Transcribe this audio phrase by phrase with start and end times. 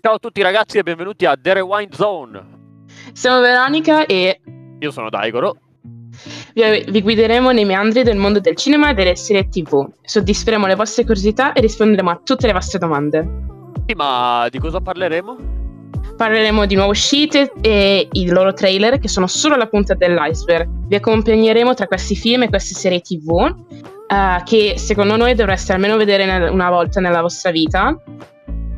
[0.00, 2.40] Ciao a tutti ragazzi e benvenuti a The Rewind Zone.
[3.12, 4.40] Siamo Veronica e
[4.78, 5.56] Io sono Daigoro.
[6.54, 9.88] vi, vi guideremo nei meandri del mondo del cinema e delle serie tv.
[10.00, 13.28] Soddisferemo le vostre curiosità e risponderemo a tutte le vostre domande.
[13.86, 15.36] Sì, ma di cosa parleremo?
[16.16, 20.68] Parleremo di nuove uscite e i loro trailer che sono solo la punta dell'iceberg.
[20.86, 23.52] Vi accompagneremo tra questi film e queste serie tv
[24.06, 28.00] eh, che secondo noi dovreste almeno vedere una volta nella vostra vita.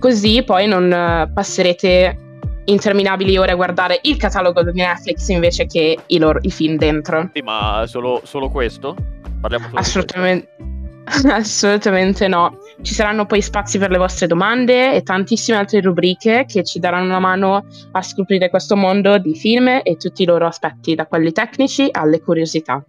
[0.00, 2.28] Così poi non eh, passerete
[2.64, 7.30] interminabili ore a guardare il catalogo di Netflix invece che i, loro, i film dentro.
[7.34, 8.96] Sì, ma solo, solo questo?
[9.40, 10.48] Parliamo solo di Assolutamente.
[11.30, 12.58] Assolutamente no.
[12.80, 17.04] Ci saranno poi spazi per le vostre domande e tantissime altre rubriche che ci daranno
[17.04, 21.32] una mano a scoprire questo mondo di film e tutti i loro aspetti, da quelli
[21.32, 22.82] tecnici alle curiosità.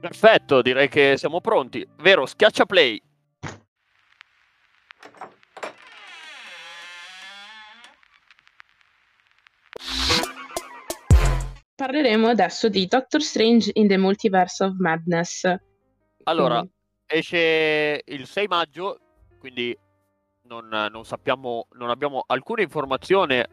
[0.00, 1.86] Perfetto, direi che siamo pronti.
[2.02, 3.00] Vero, schiaccia play.
[11.82, 15.44] Parleremo adesso di Doctor Strange in the Multiverse of Madness.
[16.24, 16.72] Allora, Quindi-
[17.06, 18.98] esce il 6 maggio,
[19.38, 19.78] quindi
[20.48, 23.46] non, non sappiamo, non abbiamo alcuna informazione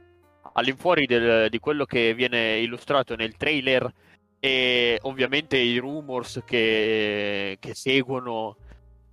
[0.53, 3.94] all'infuori del- di quello che viene illustrato nel trailer
[4.40, 8.56] e ovviamente i rumors che, che seguono,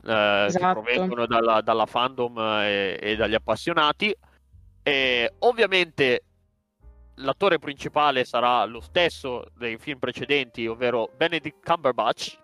[0.05, 0.81] eh, che Esatto.
[0.81, 4.17] provengono dalla, dalla fandom e, e dagli appassionati.
[4.83, 6.23] E ovviamente
[7.17, 12.39] l'attore principale sarà lo stesso dei film precedenti, ovvero Benedict Cumberbatch,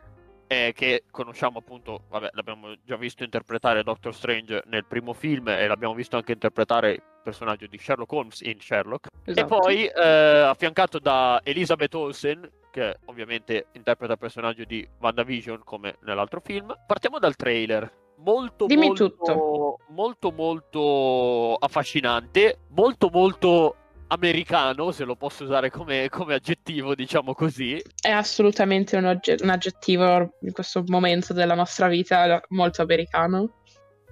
[0.46, 5.66] eh, che conosciamo appunto, vabbè, l'abbiamo già visto interpretare Doctor Strange nel primo film e
[5.66, 9.08] l'abbiamo visto anche interpretare il personaggio di Sherlock Holmes in Sherlock.
[9.24, 9.40] Esatto.
[9.40, 15.96] E poi eh, affiancato da Elizabeth Olsen, che ovviamente interpreta il personaggio di WandaVision come
[16.02, 16.74] nell'altro film.
[16.86, 18.06] Partiamo dal trailer.
[18.18, 19.78] Molto Dimmi molto, tutto.
[19.90, 23.76] molto molto affascinante, molto molto
[24.08, 27.80] americano, se lo posso usare come, come aggettivo, diciamo così.
[28.00, 33.62] È assolutamente un, ogge- un aggettivo in questo momento della nostra vita molto americano.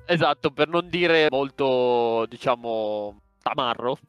[0.07, 3.99] Esatto, per non dire molto, diciamo, tamarro.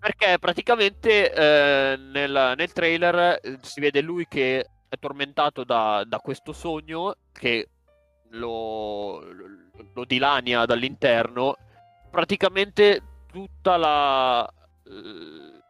[0.00, 6.18] Perché praticamente eh, nel, nel trailer eh, si vede lui che è tormentato da, da
[6.18, 7.68] questo sogno che
[8.30, 9.22] lo,
[9.92, 11.56] lo dilania dall'interno.
[12.10, 14.48] Praticamente tutta la,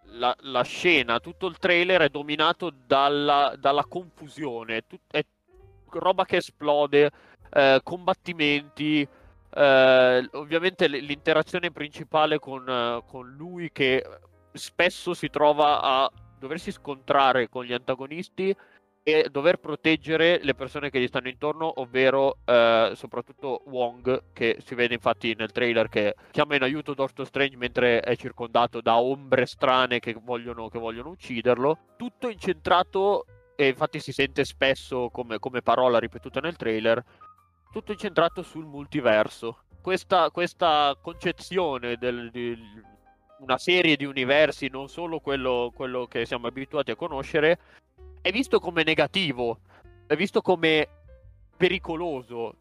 [0.04, 4.82] la, la scena, tutto il trailer è dominato dalla, dalla confusione.
[4.86, 5.24] Tut- è
[5.91, 7.10] roba che esplode,
[7.50, 9.06] eh, combattimenti.
[9.50, 14.04] eh, ovviamente l'interazione principale con, con lui che
[14.52, 18.54] spesso si trova a doversi scontrare con gli antagonisti
[19.08, 24.74] e dover proteggere le persone che gli stanno intorno, ovvero eh, soprattutto Wong, che si
[24.74, 29.47] vede infatti nel trailer che chiama in aiuto Doctor Strange mentre è circondato da ombre
[29.47, 31.78] strane che vogliono, che vogliono ucciderlo.
[31.97, 33.24] Tutto incentrato,
[33.56, 37.02] e infatti si sente spesso come, come parola ripetuta nel trailer,
[37.72, 39.60] tutto incentrato sul multiverso.
[39.80, 42.54] Questa, questa concezione del, di
[43.38, 47.58] una serie di universi, non solo quello, quello che siamo abituati a conoscere,
[48.28, 49.61] è visto come negativo,
[50.06, 50.87] è visto come
[51.56, 52.56] pericoloso.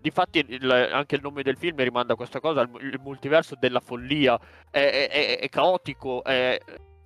[0.00, 4.38] Difatti, il- anche il nome del film rimanda a questa cosa: il, multiverso della follia.
[4.70, 6.22] È, è- è- caotico.
[6.22, 6.56] è-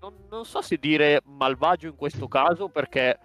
[0.00, 3.18] non, non so se dire malvagio in questo caso perché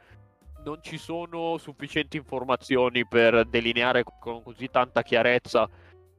[0.63, 5.67] non ci sono sufficienti informazioni per delineare con così tanta chiarezza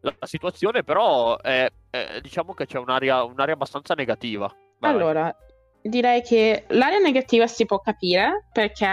[0.01, 4.55] la, situazione, però è- è- diciamo che c'è un'aria, un'aria abbastanza negativa.
[4.81, 5.35] Allora,
[5.83, 8.87] direi che l'area negativa si può capire perché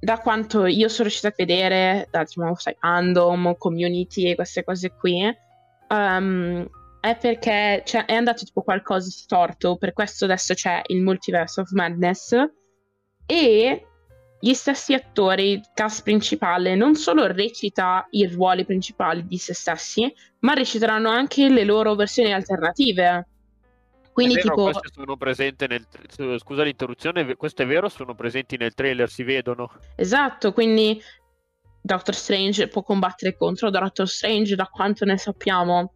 [0.00, 4.92] da quanto io sono riuscita a vedere, da diciamo, sai, fandom, community e queste cose
[4.92, 5.22] qui,
[5.88, 6.68] ehm,
[7.00, 11.70] è perché cioè, è andato tipo qualcosa storto, per questo adesso c'è il Multiverse of
[11.72, 12.34] Madness
[13.26, 13.86] e
[14.38, 20.12] gli stessi attori, il cast principale, non solo recita i ruoli principali di se stessi,
[20.40, 23.26] ma reciteranno anche le loro versioni alternative.
[24.16, 24.62] Quindi vero, tipo...
[24.70, 25.86] queste sono presenti nel
[26.38, 29.70] scusa l'interruzione, questo è vero, sono presenti nel trailer, si vedono.
[29.94, 30.98] Esatto, quindi
[31.82, 35.92] Doctor Strange può combattere contro Doctor Strange da quanto ne sappiamo,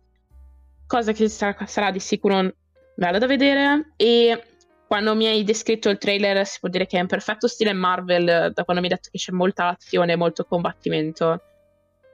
[0.87, 2.57] cosa che sarà, sarà di sicuro
[2.95, 4.45] bella da vedere e
[4.87, 8.53] quando mi hai descritto il trailer si può dire che è in perfetto stile Marvel,
[8.53, 11.41] da quando mi hai detto che c'è molta azione, molto combattimento.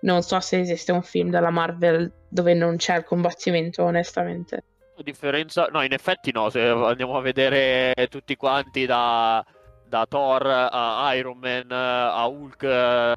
[0.03, 4.63] Non so se esiste un film della Marvel dove non c'è il combattimento, onestamente.
[5.03, 9.45] Differenza, no, in effetti no, se andiamo a vedere tutti quanti da,
[9.87, 13.15] da Thor a Iron Man a Hulk,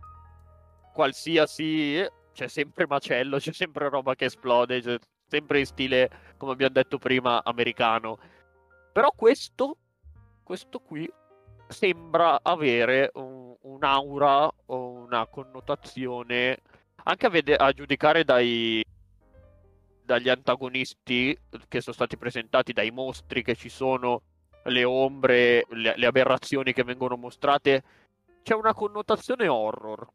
[0.94, 4.98] qualsiasi, c'è sempre macello, c'è sempre roba che esplode, c'è-
[5.28, 8.18] sempre in stile, come abbiamo detto prima, americano.
[8.92, 9.78] Però questo,
[10.44, 11.10] questo qui
[11.68, 16.58] sembra avere un, un'aura o una connotazione,
[17.04, 18.84] anche a, vede- a giudicare dai,
[20.10, 24.24] dagli antagonisti che sono stati presentati, dai mostri che ci sono,
[24.64, 27.84] le ombre, le, le aberrazioni che vengono mostrate,
[28.42, 30.08] c'è una connotazione horror.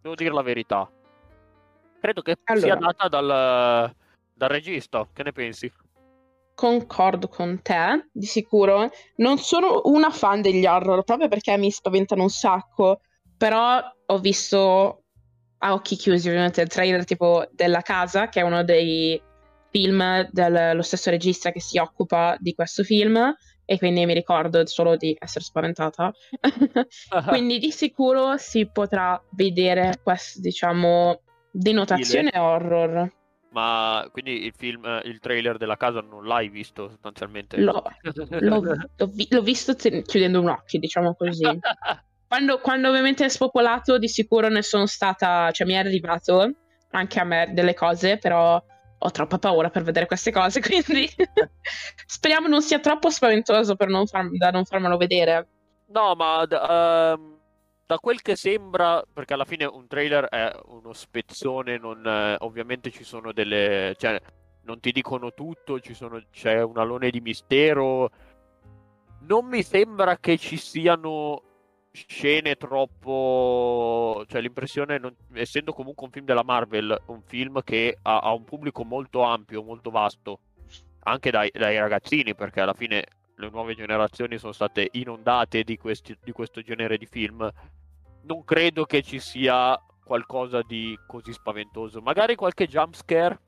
[0.00, 0.90] Devo dire la verità.
[2.00, 2.66] Credo che allora.
[2.66, 3.94] sia data dal,
[4.32, 5.06] dal regista.
[5.12, 5.70] Che ne pensi?
[6.54, 8.88] concordo con te, di sicuro.
[9.16, 13.00] Non sono una fan degli horror proprio perché mi spaventano un sacco,
[13.36, 15.01] però ho visto
[15.64, 19.20] a occhi chiusi ovviamente il trailer tipo della casa, che è uno dei
[19.70, 24.96] film dello stesso regista che si occupa di questo film e quindi mi ricordo solo
[24.96, 26.12] di essere spaventata.
[27.28, 31.20] quindi di sicuro si potrà vedere questa, diciamo,
[31.50, 33.10] denotazione horror.
[33.50, 37.58] Ma quindi il film, il trailer della casa non l'hai visto sostanzialmente?
[37.58, 38.60] L'ho, l'ho,
[38.96, 41.44] l'ho, vi, l'ho visto ten- chiudendo un occhio, diciamo così.
[42.32, 46.50] quando, quando, ovviamente è spopolato, di sicuro ne sono stata, cioè mi è arrivato
[46.92, 48.58] anche a me delle cose, però
[48.98, 51.06] ho troppa paura per vedere queste cose, quindi
[52.06, 55.46] speriamo non sia troppo spaventoso per non far, da non farmelo vedere.
[55.88, 57.38] No, ma uh,
[57.84, 62.90] da quel che sembra, perché alla fine un trailer è uno spezzone, non, eh, ovviamente
[62.90, 63.94] ci sono delle...
[63.98, 64.18] Cioè,
[64.62, 68.08] non ti dicono tutto, sono, c'è un alone di mistero.
[69.26, 71.50] Non mi sembra che ci siano
[71.92, 74.24] scene troppo...
[74.26, 75.14] Cioè l'impressione, non...
[75.34, 79.62] essendo comunque un film della Marvel, un film che ha, ha un pubblico molto ampio,
[79.62, 80.40] molto vasto,
[81.04, 83.04] anche dai, dai ragazzini, perché alla fine
[83.36, 87.50] le nuove generazioni sono state inondate di, questi, di questo genere di film
[88.22, 92.00] non credo che ci sia qualcosa di così spaventoso.
[92.00, 93.38] Magari qualche jump scare,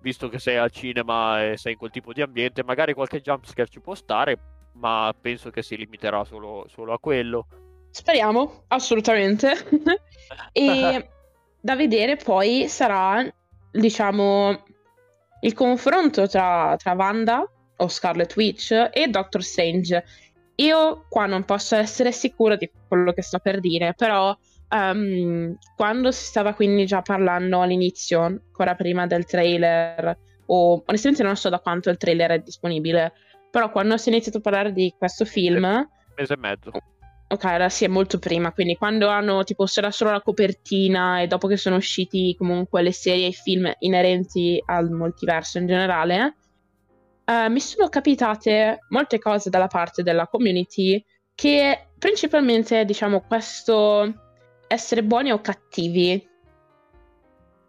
[0.00, 3.44] visto che sei al cinema e sei in quel tipo di ambiente, magari qualche jump
[3.46, 4.38] scare ci può stare,
[4.74, 7.46] ma penso che si limiterà solo, solo a quello.
[7.94, 9.54] Speriamo, assolutamente.
[10.50, 11.08] e
[11.60, 13.24] da vedere poi sarà,
[13.70, 14.64] diciamo,
[15.42, 20.04] il confronto tra, tra Wanda o Scarlet Witch e Doctor Strange
[20.56, 24.36] io qua non posso essere sicura di quello che sto per dire, però
[24.70, 31.36] um, quando si stava quindi già parlando all'inizio, ancora prima del trailer, o onestamente non
[31.36, 33.12] so da quanto il trailer è disponibile,
[33.52, 35.64] però quando si è iniziato a parlare di questo film...
[35.64, 36.70] Un mese e mezzo.
[37.34, 41.26] Ok, allora sì, è molto prima, quindi quando hanno tipo c'era solo la copertina e
[41.26, 46.36] dopo che sono usciti comunque le serie e i film inerenti al multiverso in generale,
[47.24, 51.04] uh, mi sono capitate molte cose dalla parte della community
[51.34, 54.14] che principalmente, diciamo, questo
[54.68, 56.28] essere buoni o cattivi.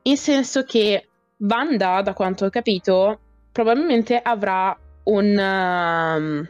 [0.03, 1.07] In senso che
[1.37, 3.19] Wanda, da quanto ho capito,
[3.51, 6.49] probabilmente avrà un, um,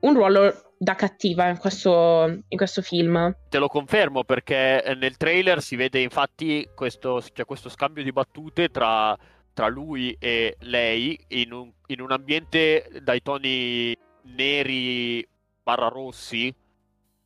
[0.00, 3.36] un ruolo da cattiva in questo, in questo, film.
[3.50, 8.70] Te lo confermo perché nel trailer si vede infatti questo, cioè questo scambio di battute
[8.70, 9.14] tra
[9.52, 15.26] tra lui e lei in un, in un ambiente dai toni neri
[15.62, 16.54] barra rossi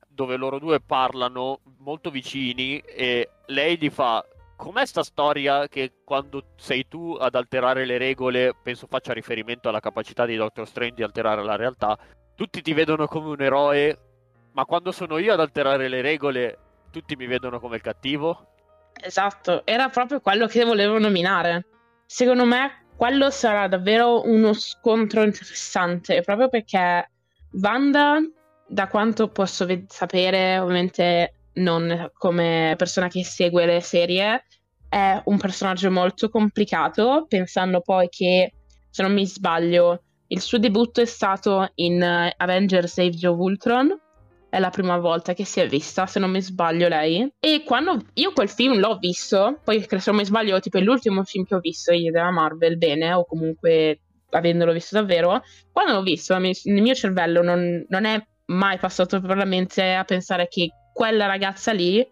[0.08, 4.24] dove loro due parlano molto vicini e lei gli fa
[4.56, 9.80] com'è sta storia che quando sei tu ad alterare le regole penso faccia riferimento alla
[9.80, 11.96] capacità di Doctor Strange di alterare la realtà
[12.34, 13.98] tutti ti vedono come un eroe
[14.52, 16.58] ma quando sono io ad alterare le regole
[16.90, 18.52] tutti mi vedono come il cattivo?
[19.00, 21.66] Esatto era proprio quello che volevo nominare.
[22.06, 27.10] Secondo me quello sarà davvero uno scontro interessante, proprio perché
[27.52, 28.18] Wanda,
[28.66, 34.44] da quanto posso ve- sapere, ovviamente non come persona che segue le serie,
[34.88, 38.52] è un personaggio molto complicato, pensando poi che,
[38.90, 43.98] se non mi sbaglio, il suo debutto è stato in Avengers Age of Ultron,
[44.48, 47.28] è la prima volta che si è vista, se non mi sbaglio, lei.
[47.40, 51.24] E quando io quel film l'ho visto, poi se non mi sbaglio, tipo è l'ultimo
[51.24, 54.00] film che ho visto io della Marvel, bene, o comunque
[54.30, 59.36] avendolo visto davvero, quando l'ho visto nel mio cervello non, non è mai passato per
[59.36, 62.06] la mente a pensare che quella ragazza lì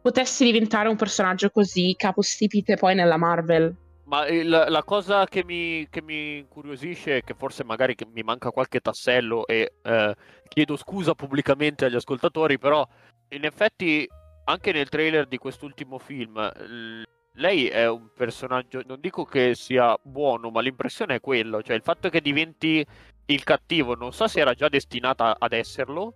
[0.00, 3.74] potesse diventare un personaggio così capostipite poi nella Marvel.
[4.04, 8.50] Ma il, la cosa che mi, che mi incuriosisce è che forse magari mi manca
[8.50, 10.14] qualche tassello e eh,
[10.48, 12.86] chiedo scusa pubblicamente agli ascoltatori, però
[13.28, 14.06] in effetti
[14.44, 17.02] anche nel trailer di quest'ultimo film l-
[17.36, 21.82] lei è un personaggio, non dico che sia buono, ma l'impressione è quello, cioè il
[21.82, 22.84] fatto che diventi
[23.26, 26.14] il cattivo, non so se era già destinata ad esserlo,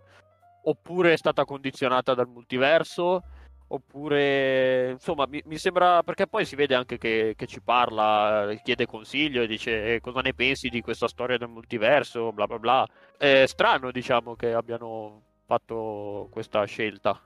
[0.65, 3.23] oppure è stata condizionata dal multiverso,
[3.71, 8.87] Oppure, insomma, mi, mi, sembra perché poi si vede anche che, che, ci parla, chiede
[8.87, 12.87] consiglio e dice eh, cosa ne pensi di questa storia del multiverso, bla bla bla.
[13.19, 17.21] È strano, diciamo, che abbiano fatto questa scelta.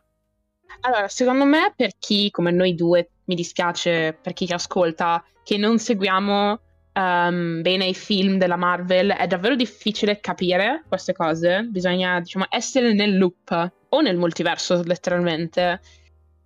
[0.81, 5.57] Allora, secondo me, per chi come noi due, mi dispiace per chi ci ascolta, che
[5.57, 6.61] non seguiamo
[6.95, 11.63] um, bene i film della Marvel, è davvero difficile capire queste cose.
[11.71, 15.81] Bisogna, diciamo, essere nel loop o nel multiverso, letteralmente.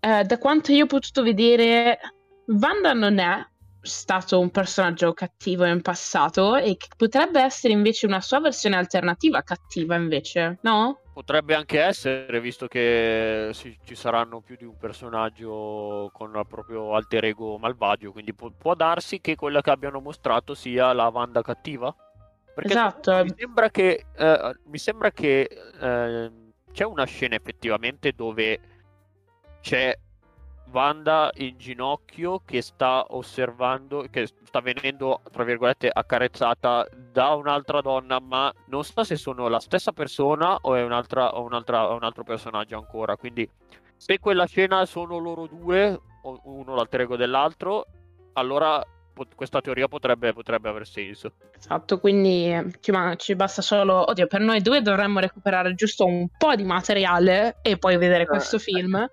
[0.06, 1.98] Uh, da quanto io ho potuto vedere,
[2.46, 3.44] Wanda non è
[3.80, 9.96] stato un personaggio cattivo in passato e potrebbe essere invece una sua versione alternativa cattiva
[9.96, 11.00] invece, no?
[11.12, 16.94] Potrebbe anche essere, visto che sì, ci saranno più di un personaggio con il proprio
[16.94, 21.42] alter ego malvagio, quindi può, può darsi che quella che abbiano mostrato sia la Wanda
[21.42, 21.92] cattiva?
[22.54, 23.25] Perché esatto.
[23.25, 25.48] Mi sembra che, eh, mi sembra che
[25.80, 26.30] eh,
[26.70, 28.60] c'è una scena effettivamente dove
[29.66, 29.99] c'è
[30.70, 38.20] Wanda in ginocchio che sta osservando, che sta venendo, tra virgolette, accarezzata da un'altra donna,
[38.20, 42.23] ma non so se sono la stessa persona o è un'altra, o un'altra, un altro
[42.23, 43.16] personaggio ancora.
[43.16, 43.49] Quindi,
[43.96, 46.00] se quella scena sono loro due,
[46.44, 47.87] uno l'alter ego dell'altro,
[48.35, 48.80] allora
[49.35, 51.32] questa teoria potrebbe, potrebbe aver senso.
[51.56, 56.54] Esatto, quindi ci, ci, basta solo, oddio, per noi due dovremmo recuperare giusto un po'
[56.54, 59.08] di materiale e poi vedere eh, questo film.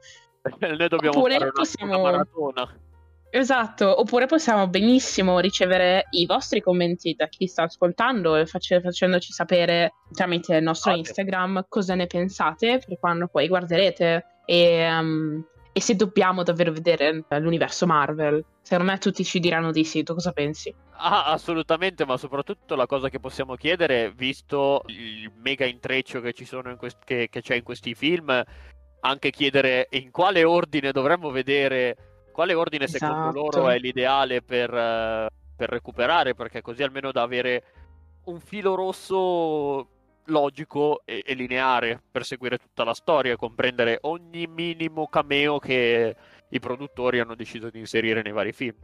[0.59, 1.99] Noi dobbiamo oppure fare una, possiamo...
[1.99, 2.77] una maratona.
[3.35, 9.31] Esatto, oppure possiamo benissimo ricevere i vostri commenti da chi sta ascoltando e face- facendoci
[9.31, 15.43] sapere tramite il nostro ah, Instagram cosa ne pensate per quando poi guarderete e, um,
[15.71, 18.45] e, se dobbiamo davvero vedere l'universo Marvel.
[18.61, 20.71] Secondo me tutti ci diranno di sì, tu cosa pensi?
[20.91, 26.33] Ah, assolutamente, ma soprattutto la cosa che possiamo chiedere, visto il mega intreccio che,
[26.77, 28.43] quest- che, che c'è in questi film,
[29.05, 33.05] anche chiedere in quale ordine dovremmo vedere, quale ordine esatto.
[33.05, 37.63] secondo loro è l'ideale per, uh, per recuperare, perché così almeno da avere
[38.25, 39.87] un filo rosso
[40.27, 46.15] logico e, e, lineare per seguire tutta la storia e comprendere ogni minimo cameo che
[46.47, 48.77] i produttori hanno deciso di inserire nei vari film.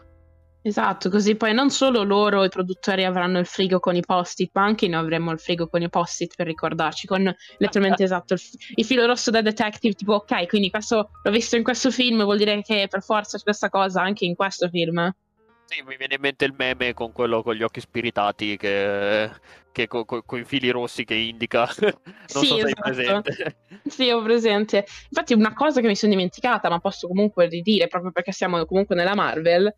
[0.62, 4.64] Esatto, così poi non solo loro, i produttori, avranno il frigo con i post-it, ma
[4.64, 8.42] anche noi avremo il frigo con i post-it per ricordarci, con letteralmente esatto il,
[8.76, 12.38] il, filo rosso da detective, tipo ok, quindi questo l'ho visto in questo film, vuol
[12.38, 15.10] dire che per forza c'è questa cosa anche in questo film.
[15.64, 19.30] Sì, mi viene in mente il meme con quello con gli occhi spiritati che,
[19.72, 21.70] che con, con, con i fili rossi che indica.
[21.80, 21.94] non
[22.26, 22.82] sì, so se esatto.
[22.82, 23.58] hai presente.
[23.86, 24.86] Sì, ho presente.
[25.10, 28.96] Infatti una cosa che mi sono dimenticata, ma posso comunque ridire, proprio perché siamo comunque
[28.96, 29.72] nella Marvel,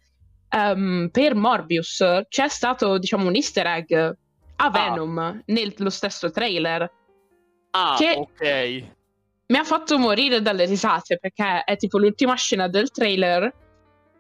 [0.56, 4.16] um, per Morbius c'è stato, diciamo, un easter egg a
[4.56, 4.70] ah.
[4.70, 5.42] Venom ah.
[5.46, 6.90] nello stesso trailer.
[7.72, 8.84] Ah, che ok.
[9.48, 13.54] Mi ha fatto morire dalle risate perché è tipo l'ultima scena del trailer.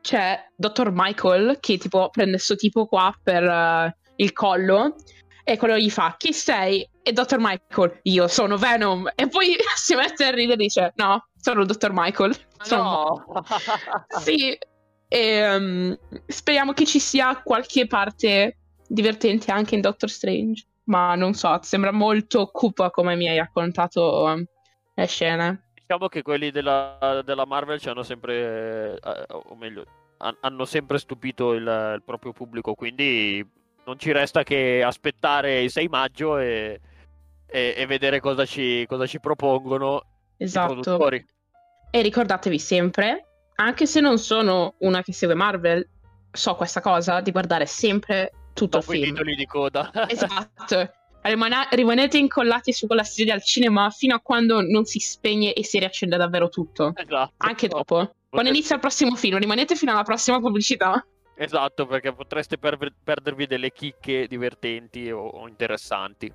[0.01, 0.89] C'è Dr.
[0.91, 4.95] Michael che tipo prende questo tipo qua per uh, il collo
[5.43, 6.87] e quello gli fa chi sei?
[7.03, 7.37] E Dr.
[7.39, 9.09] Michael, io sono Venom.
[9.15, 11.91] E poi si mette a ridere e dice no, sono Dr.
[11.91, 12.35] Michael.
[12.61, 13.25] Sono...
[13.27, 13.43] No.
[14.19, 14.57] sì,
[15.13, 18.55] e, um, speriamo che ci sia qualche parte
[18.87, 20.65] divertente anche in Doctor Strange.
[20.85, 24.45] Ma non so, sembra molto cupa come mi hai raccontato um,
[24.95, 25.71] le scene.
[25.73, 29.83] Diciamo che quelli della, della Marvel ci hanno sempre, eh, o meglio,
[30.19, 33.45] han, hanno sempre stupito il, il, proprio pubblico, quindi
[33.85, 36.79] non ci resta che aspettare il 6 maggio e,
[37.47, 40.03] e, e vedere cosa ci, cosa ci propongono
[40.37, 41.09] esatto.
[41.93, 43.25] E ricordatevi sempre
[43.61, 45.87] anche se non sono una che segue Marvel,
[46.31, 49.13] so questa cosa di guardare sempre tutto Dopo il film.
[49.13, 49.91] titoli di coda.
[50.07, 50.91] esatto.
[51.23, 55.63] Rimane- rimanete incollati su quella sedia al cinema fino a quando non si spegne e
[55.63, 56.93] si riaccende davvero tutto.
[56.95, 57.33] Esatto.
[57.37, 57.95] Anche dopo.
[57.95, 58.15] Potete...
[58.29, 61.05] Quando inizia il prossimo film, rimanete fino alla prossima pubblicità.
[61.35, 66.31] Esatto, perché potreste per- perdervi delle chicche divertenti o, o interessanti.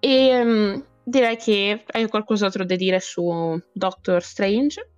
[0.00, 4.90] E um, direi che hai qualcos'altro da dire su Doctor Strange?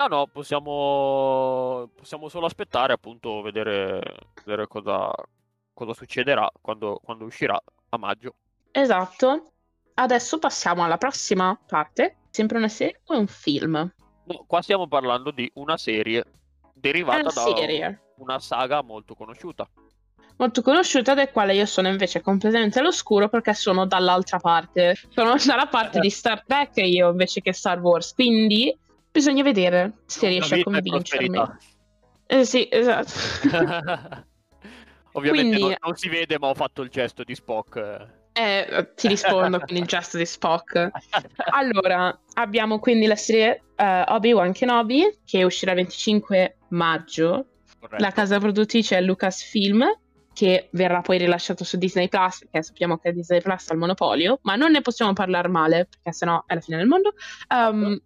[0.00, 4.00] No, no, possiamo, possiamo solo aspettare, appunto, vedere,
[4.46, 5.12] vedere cosa,
[5.74, 8.34] cosa succederà quando, quando uscirà a maggio.
[8.70, 9.52] Esatto.
[9.92, 12.16] Adesso passiamo alla prossima parte.
[12.30, 13.92] Sempre una serie o un film?
[14.24, 16.24] No, qua stiamo parlando di una serie
[16.72, 18.00] derivata una da serie.
[18.16, 19.68] una saga molto conosciuta.
[20.38, 24.96] Molto conosciuta, del quale io sono invece completamente all'oscuro perché sono dall'altra parte.
[25.10, 28.14] Sono dalla parte di Star Trek io invece che Star Wars.
[28.14, 28.74] Quindi
[29.12, 31.40] Bisogna vedere se riesce a convincermi.
[32.26, 33.12] Eh, sì, esatto.
[35.12, 35.60] Ovviamente Quindi...
[35.60, 38.06] non, non, si vede, ma ho fatto il gesto di Spock.
[38.32, 40.90] Eh, ti rispondo con il gesto di Spock.
[41.50, 47.46] Allora, abbiamo quindi la serie uh, Obi-Wan Kenobi che uscirà il 25 maggio.
[47.80, 48.02] Corretto.
[48.02, 49.84] La casa produttrice è Lucasfilm
[50.32, 54.38] che verrà poi rilasciato su Disney Plus, perché sappiamo che Disney Plus ha il monopolio,
[54.42, 57.14] ma non ne possiamo parlare male, perché sennò è la fine del mondo.
[57.48, 58.00] Um,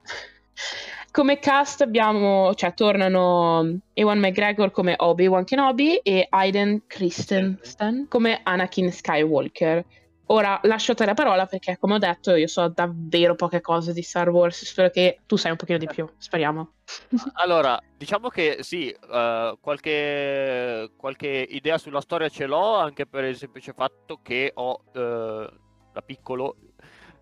[1.11, 8.91] come cast abbiamo, cioè tornano Ewan McGregor come Obi-Wan Kenobi e Aiden Christensen come Anakin
[8.91, 9.85] Skywalker.
[10.29, 14.01] Ora lascio te la parola perché, come ho detto, io so davvero poche cose di
[14.01, 14.65] Star Wars.
[14.65, 16.09] Spero che tu sai un pochino di più.
[16.17, 16.73] Speriamo.
[17.35, 23.37] Allora, diciamo che sì, uh, qualche, qualche, idea sulla storia ce l'ho, anche per il
[23.37, 25.01] semplice fatto che ho, uh,
[25.93, 26.57] da piccolo,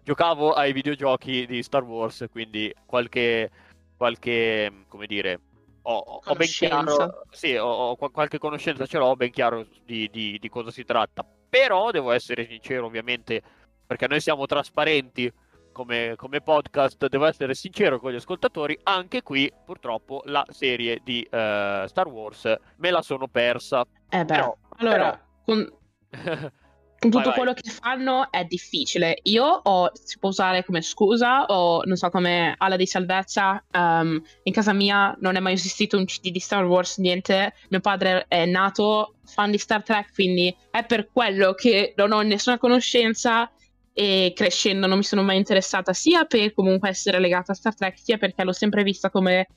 [0.02, 3.50] giocavo ai videogiochi di Star Wars, quindi qualche,
[3.97, 5.40] qualche come dire,
[5.82, 10.38] ho, ho ben chiaro, sì, ho, ho, qualche conoscenza ce l'ho, ben chiaro di, di,
[10.38, 11.25] di cosa si tratta.
[11.49, 13.42] Però devo essere sincero, ovviamente,
[13.87, 15.30] perché noi siamo trasparenti
[15.73, 21.26] come, come, podcast, devo essere sincero con gli ascoltatori, anche qui purtroppo la serie di
[21.30, 23.85] uh, Star Wars me la sono persa.
[24.09, 25.18] Eh beh, però, allora, però...
[25.44, 25.73] Con...
[27.11, 27.62] tutto vai, quello vai.
[27.62, 29.18] che fanno è difficile.
[29.25, 33.64] Io ho, si può usare come scusa o non so come ala di salvezza.
[33.73, 37.54] Um, in casa mia non è mai esistito un CD di Star Wars, niente.
[37.68, 42.21] Mio padre è nato fan di Star Trek, quindi è per quello che non ho
[42.23, 43.50] nessuna conoscenza
[43.94, 47.99] e crescendo non mi sono mai interessata sia per comunque essere legata a Star Trek,
[47.99, 49.49] sia perché l'ho sempre vista come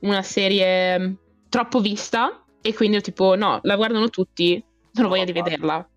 [0.00, 1.16] una serie
[1.48, 4.62] troppo vista e quindi tipo no, la guardano tutti,
[4.92, 5.88] non ho voglia di vederla.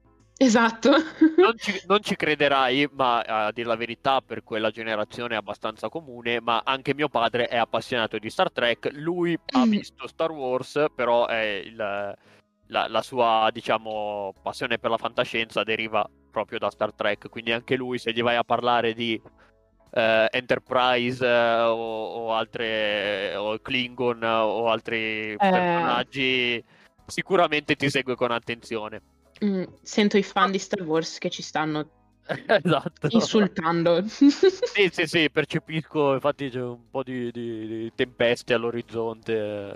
[0.42, 0.90] Esatto.
[1.38, 5.88] non, ci, non, ci, crederai, ma a dire la verità, per quella generazione è abbastanza
[5.88, 6.42] comune.
[6.42, 8.90] Ma anche mio padre è appassionato di Star Trek.
[8.94, 9.70] Lui ha mm.
[9.70, 16.58] visto Star Wars, però il, la, la, sua, diciamo, passione per la fantascienza deriva proprio
[16.58, 17.30] da Star Trek.
[17.30, 20.00] Quindi anche lui, se gli vai a parlare di uh,
[20.32, 25.38] Enterprise uh, o, o, altre, o Klingon o altri eh...
[25.38, 26.64] personaggi,
[27.06, 29.11] sicuramente ti segue con attenzione.
[29.44, 31.90] Mm, sento i fan di Star Wars che ci stanno
[32.26, 33.08] esatto.
[33.10, 34.06] insultando.
[34.08, 39.74] sì, sì, sì, percepisco, infatti c'è un po' di, di, di tempeste all'orizzonte.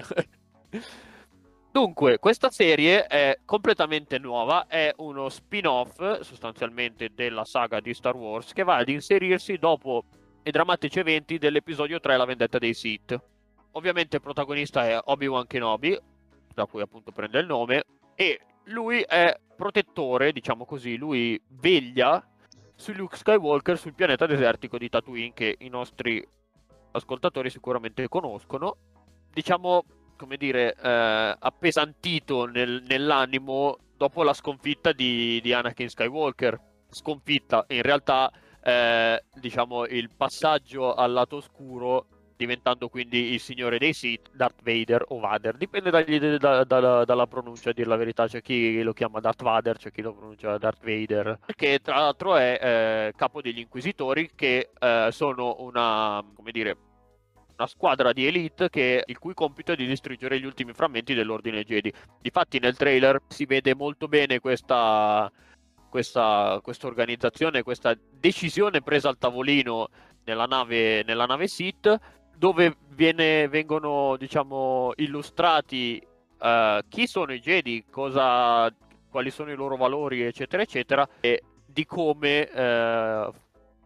[1.72, 8.54] Dunque, questa serie è completamente nuova, è uno spin-off sostanzialmente della saga di Star Wars
[8.54, 10.06] che va ad inserirsi dopo
[10.44, 13.20] i drammatici eventi dell'episodio 3, La vendetta dei Sith.
[13.72, 16.00] Ovviamente il protagonista è Obi-Wan Kenobi,
[16.54, 17.84] da cui appunto prende il nome,
[18.16, 22.24] e lui è protettore, diciamo così, lui veglia
[22.76, 26.26] su Luke Skywalker sul pianeta desertico di Tatooine che i nostri
[26.92, 28.78] ascoltatori sicuramente conoscono.
[29.32, 29.84] Diciamo,
[30.18, 36.60] come dire, eh, appesantito nel, nell'animo dopo la sconfitta di, di, Anakin Skywalker.
[36.90, 43.94] Sconfitta, in realtà, eh, diciamo, il passaggio al lato oscuro diventando quindi il signore dei
[43.94, 48.28] Sith, Darth Vader o Vader, dipende dagli, da, da, dalla pronuncia, a dire la verità,
[48.28, 52.36] c'è chi lo chiama Darth Vader, c'è chi lo pronuncia Darth Vader, che tra l'altro
[52.36, 56.78] è eh, capo degli Inquisitori, che eh, sono una, come dire,
[57.58, 61.64] una squadra di elite che, il cui compito è di distruggere gli ultimi frammenti dell'ordine
[61.64, 61.92] Jedi.
[62.22, 65.32] Difatti nel trailer si vede molto bene questa,
[65.90, 69.88] questa, questa organizzazione, questa decisione presa al tavolino
[70.26, 72.00] nella nave, nella nave Sith
[72.38, 76.02] dove viene, vengono diciamo, illustrati
[76.40, 78.74] uh, chi sono i Jedi, cosa,
[79.10, 83.34] quali sono i loro valori, eccetera, eccetera, e di come, uh,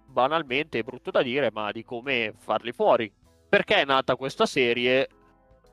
[0.06, 3.12] banalmente, è brutto da dire, ma di come farli fuori.
[3.48, 5.08] Perché è nata questa serie?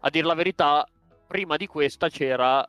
[0.01, 0.87] A dire la verità,
[1.27, 2.67] prima di questa c'era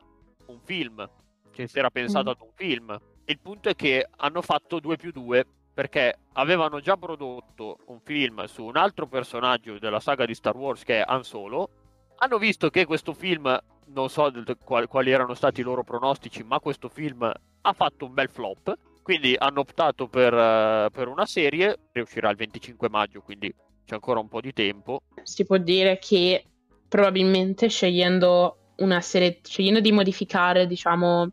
[0.48, 1.08] un film,
[1.52, 2.34] che si era pensato mm.
[2.34, 3.00] ad un film.
[3.26, 5.46] Il punto è che hanno fatto 2 più 2
[5.78, 10.84] perché avevano già prodotto un film su un altro personaggio della saga di Star Wars
[10.84, 11.70] che è Han Solo.
[12.16, 13.56] Hanno visto che questo film,
[13.90, 18.28] non so quali erano stati i loro pronostici, ma questo film ha fatto un bel
[18.28, 18.76] flop.
[19.04, 23.54] Quindi hanno optato per, uh, per una serie che uscirà il 25 maggio, quindi
[23.86, 25.02] c'è ancora un po' di tempo.
[25.22, 26.44] Si può dire che
[26.88, 31.30] probabilmente scegliendo una serie, scegliendo di modificare, diciamo,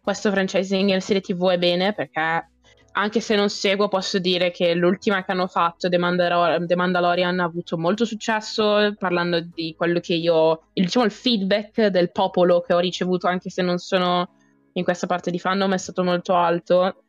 [0.00, 2.48] questo franchising in serie TV è bene perché
[2.96, 7.40] anche se non seguo, posso dire che l'ultima che hanno fatto, The, Mandalor- The Mandalorian,
[7.40, 12.60] ha avuto molto successo, parlando di quello che io, il, diciamo, il feedback del popolo
[12.60, 14.28] che ho ricevuto, anche se non sono
[14.74, 17.02] in questa parte di fandom, è stato molto alto.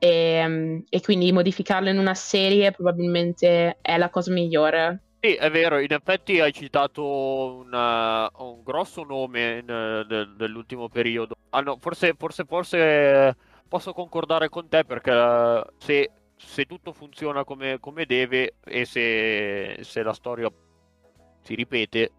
[0.00, 5.02] E, ehm, e quindi modificarlo in una serie probabilmente è la cosa migliore.
[5.20, 11.34] Sì, è vero, in effetti hai citato una, un grosso nome in, de, dell'ultimo periodo.
[11.50, 13.36] Ah, no, forse, forse, forse
[13.68, 19.78] posso concordare con te perché eh, se, se tutto funziona come, come deve e se,
[19.82, 20.50] se, la storia
[21.42, 22.10] si ripete,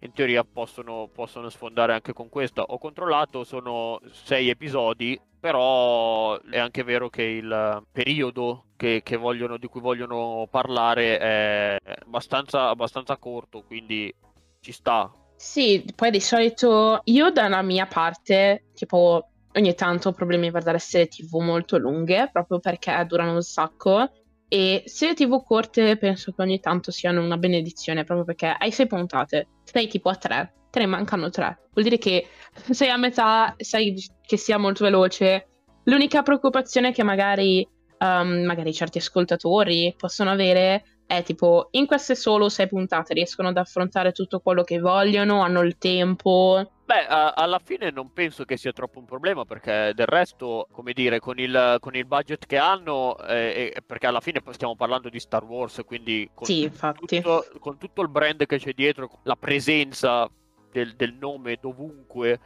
[0.00, 2.62] in teoria possono, possono sfondare anche con questa.
[2.62, 9.56] Ho controllato, sono sei episodi, però è anche vero che il periodo che, che vogliono,
[9.56, 14.14] di cui vogliono parlare è abbastanza, abbastanza corto, quindi
[14.60, 15.12] ci sta.
[15.36, 20.78] Sì, poi di solito io dalla mia parte, tipo ogni tanto ho problemi a guardare
[20.78, 24.10] serie tv molto lunghe, proprio perché durano un sacco.
[24.48, 28.86] E serie tv corte penso che ogni tanto siano una benedizione, proprio perché hai sei
[28.86, 31.68] puntate, sei tipo a tre, te ne mancano tre.
[31.72, 32.28] Vuol dire che
[32.70, 35.48] sei a metà, sai che sia molto veloce.
[35.84, 37.66] L'unica preoccupazione che magari,
[37.98, 43.56] um, magari certi ascoltatori possono avere è tipo in queste solo sei puntate riescono ad
[43.56, 46.70] affrontare tutto quello che vogliono, hanno il tempo.
[46.84, 50.92] Beh, a- alla fine non penso che sia troppo un problema perché del resto, come
[50.92, 55.18] dire, con il, con il budget che hanno, eh, perché alla fine stiamo parlando di
[55.18, 60.28] Star Wars, quindi con, sì, tutto, con tutto il brand che c'è dietro, la presenza
[60.70, 62.38] del, del nome dovunque,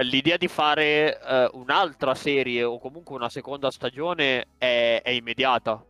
[0.00, 5.82] l'idea di fare eh, un'altra serie o comunque una seconda stagione è, è immediata.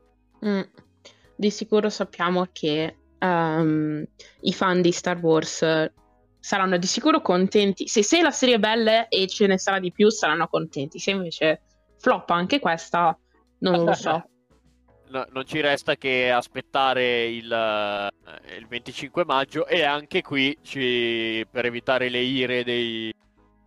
[0.47, 0.63] Mm
[1.37, 4.05] di sicuro sappiamo che um,
[4.41, 5.91] i fan di Star Wars
[6.39, 7.89] saranno di sicuro contenti.
[7.89, 10.99] Se, se la serie è bella e ce ne sarà di più, saranno contenti.
[10.99, 11.63] Se invece
[11.99, 13.19] floppa anche questa,
[13.59, 14.29] non lo so.
[15.07, 21.47] No, non ci resta che aspettare il, uh, il 25 maggio e anche qui ci,
[21.49, 23.15] per evitare le ire dei,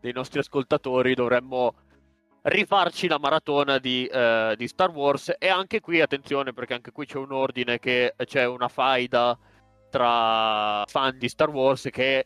[0.02, 1.74] dei nostri ascoltatori dovremmo
[2.48, 5.34] rifarci la maratona di, eh, di, Star Wars.
[5.38, 9.38] E anche qui attenzione perché anche qui c'è un ordine che c'è una faida
[9.90, 12.26] tra fan di Star Wars che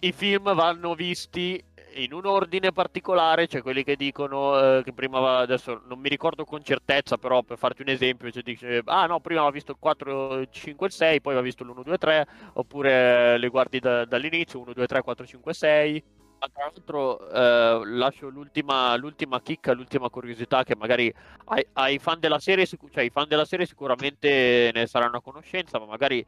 [0.00, 1.62] i film vanno visti
[1.94, 6.08] in un ordine particolare, c'è cioè quelli che dicono eh, che prima adesso non mi
[6.08, 9.72] ricordo con certezza, però per farti un esempio, cioè dice "Ah no, prima aveva visto
[9.72, 14.04] il 4 5 il 6, poi aveva visto l'1 2 3", oppure le guardi da,
[14.04, 16.04] dall'inizio 1 2 3 4 5 6
[16.38, 21.12] tra l'altro eh, lascio l'ultima, l'ultima chicca, l'ultima curiosità che magari
[21.46, 25.78] ai, ai, fan della serie, cioè i fan della serie sicuramente ne saranno a conoscenza,
[25.78, 26.24] ma magari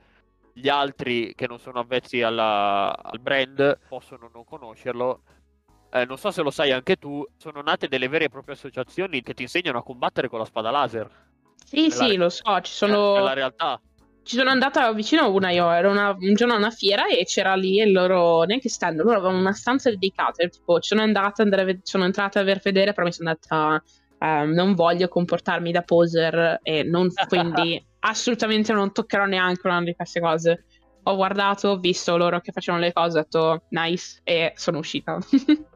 [0.53, 5.23] gli altri che non sono avvezzi alla, al brand possono non conoscerlo.
[5.93, 9.23] Eh, non so se lo sai anche tu, sono nate delle vere e proprie associazioni
[9.23, 11.11] che ti insegnano a combattere con la spada laser.
[11.65, 13.15] Sì, sì, re- lo so, ci sono...
[13.15, 13.81] Nella realtà
[14.23, 17.25] ci sono andata vicino a una io, ero una, un giorno a una fiera e
[17.25, 21.43] c'era lì il loro, neanche stand, loro avevano una stanza dedicata, tipo ci sono andata,
[21.43, 23.83] andare, sono entrata a ver vedere, però mi sono andata,
[24.19, 29.95] um, non voglio comportarmi da poser e non, quindi assolutamente non toccherò neanche una di
[29.95, 30.65] queste cose.
[31.05, 35.19] Ho guardato, ho visto loro che facevano le cose, ho detto nice e sono uscita.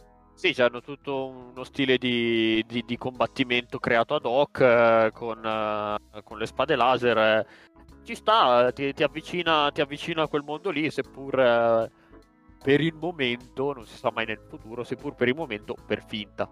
[0.45, 6.23] Sì, hanno tutto uno stile di, di, di combattimento creato ad hoc eh, con, eh,
[6.23, 7.17] con, le spade laser.
[7.19, 7.47] Eh
[8.05, 11.91] ci sta, ti, ti, avvicina, ti avvicina a quel mondo lì, seppur eh,
[12.63, 16.51] per il momento, non si sa mai nel futuro, seppur per il momento per finta.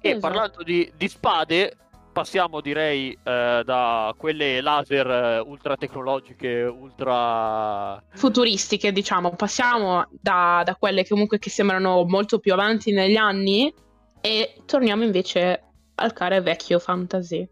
[0.00, 0.20] E esatto.
[0.20, 1.76] parlando di, di, spade,
[2.14, 10.76] passiamo direi eh, da quelle laser eh, ultra tecnologiche, ultra futuristiche, diciamo, passiamo da, da
[10.76, 13.74] quelle comunque che sembrano molto più avanti negli anni
[14.20, 15.62] e torniamo invece
[15.96, 17.46] al care vecchio fantasy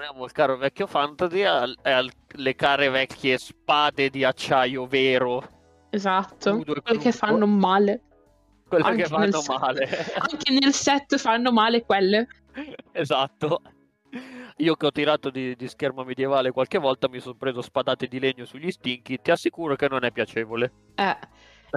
[0.00, 5.42] torniamo al caro vecchio fantasy e alle care vecchie spade di acciaio vero.
[5.90, 8.00] Esatto, quelle che fanno male.
[8.66, 9.88] Quelle anche che fanno male.
[10.16, 12.28] anche nel set fanno male quelle.
[12.92, 13.62] Esatto.
[14.56, 18.18] Io che ho tirato di, di, schermo medievale qualche volta mi sono preso spadate di
[18.18, 20.72] legno sugli stinchi, ti assicuro che non è piacevole.
[20.96, 21.16] Eh.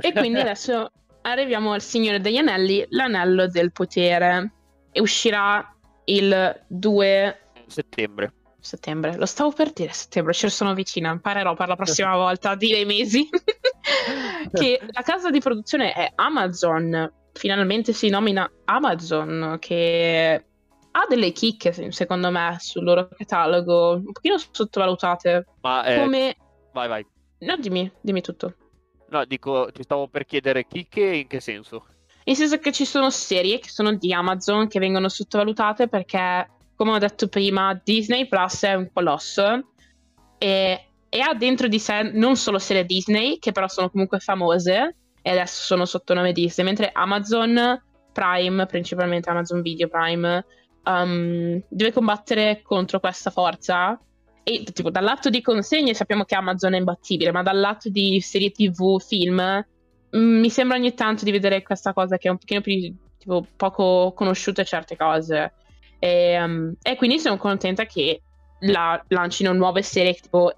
[0.02, 4.52] E quindi adesso arriviamo al Signore degli Anelli, l'anello del potere.
[4.92, 8.34] E uscirà il 2 settembre.
[8.60, 12.56] Settembre, lo stavo per dire settembre, ci sono vicina, imparerò per la prossima volta a
[12.56, 13.28] dire i mesi.
[14.54, 20.46] che la casa di produzione è Amazon, finalmente si nomina Amazon, che
[20.96, 25.46] ha delle chicche secondo me sul loro catalogo, un pochino sottovalutate.
[25.62, 26.36] Ma eh, come...
[26.72, 27.06] Vai, vai.
[27.40, 28.56] No, dimmi, dimmi tutto.
[29.10, 31.86] No, dico, ti stavo per chiedere chicche in che senso?
[32.24, 36.92] Nel senso che ci sono serie che sono di Amazon che vengono sottovalutate perché come
[36.92, 39.74] ho detto prima, Disney Plus è un colosso
[40.38, 44.96] e, e, ha dentro di sé non solo serie Disney, che però sono comunque famose
[45.22, 50.46] e adesso sono sotto nome Disney, mentre Amazon Prime, principalmente Amazon Video Prime,
[50.84, 54.00] um, deve combattere contro questa forza.
[54.44, 58.20] E tipo, dal lato di consegne sappiamo che Amazon è imbattibile, ma dal lato di
[58.20, 59.66] serie TV, film,
[60.16, 63.46] mm, mi sembra ogni tanto di vedere questa cosa che è un pochino più tipo,
[63.56, 65.54] poco conosciuta certe cose.
[66.00, 68.22] E, um, e quindi sono contenta che
[68.62, 70.52] la, lancino nuove serie tipo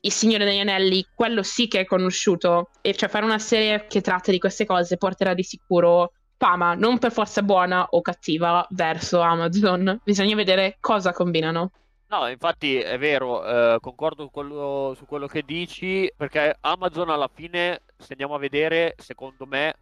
[0.00, 2.70] Il Signore degli Anelli, quello sì che è conosciuto.
[2.82, 6.12] E cioè fare una serie che tratta di queste cose porterà di sicuro
[6.44, 9.98] fama, non per forza buona o cattiva, verso Amazon.
[10.04, 11.70] Bisogna vedere cosa combinano.
[12.08, 17.80] No, infatti è vero, eh, concordo quello, su quello che dici, perché Amazon alla fine,
[17.96, 19.74] se andiamo a vedere, secondo me,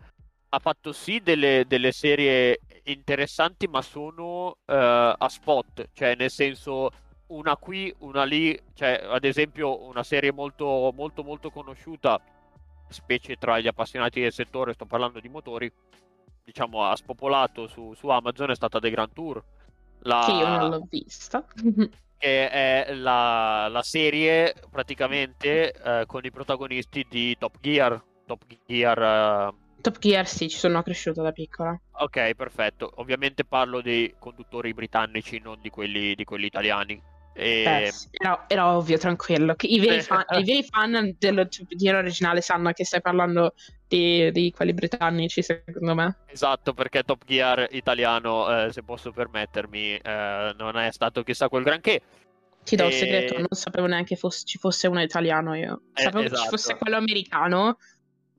[0.50, 6.90] ha fatto sì delle, delle serie interessanti, ma sono eh, a spot, cioè nel senso
[7.32, 12.20] una qui, una lì, cioè ad esempio una serie molto molto molto conosciuta,
[12.88, 15.72] specie tra gli appassionati del settore, sto parlando di motori,
[16.44, 19.42] diciamo ha spopolato su, su Amazon è stata The Grand Tour.
[20.00, 20.24] La...
[20.26, 21.44] Che io non l'ho vista.
[22.18, 28.00] che è la, la serie praticamente eh, con i protagonisti di Top Gear.
[28.26, 29.50] Top Gear.
[29.50, 29.80] Uh...
[29.80, 31.78] Top Gear sì, ci sono cresciuto da piccola.
[31.90, 32.92] Ok, perfetto.
[32.96, 37.02] Ovviamente parlo dei conduttori britannici, non di quelli, di quelli italiani.
[37.34, 37.62] E...
[37.64, 39.54] Beh, era, era, ovvio, tranquillo.
[39.60, 43.54] I veri fan, i veri fan del giro originale sanno che stai parlando
[43.88, 46.16] di, di, quelli britannici, secondo me.
[46.26, 51.62] Esatto, perché Top Gear italiano, eh, se posso permettermi, eh, non è stato chissà quel
[51.62, 52.02] granché.
[52.64, 52.86] Ti do e...
[52.88, 55.82] il segreto, non sapevo neanche fosse, ci fosse uno italiano io.
[55.94, 56.40] Eh, sapevo eh, esatto.
[56.40, 56.78] che ci fosse esatto.
[56.78, 57.78] quello americano,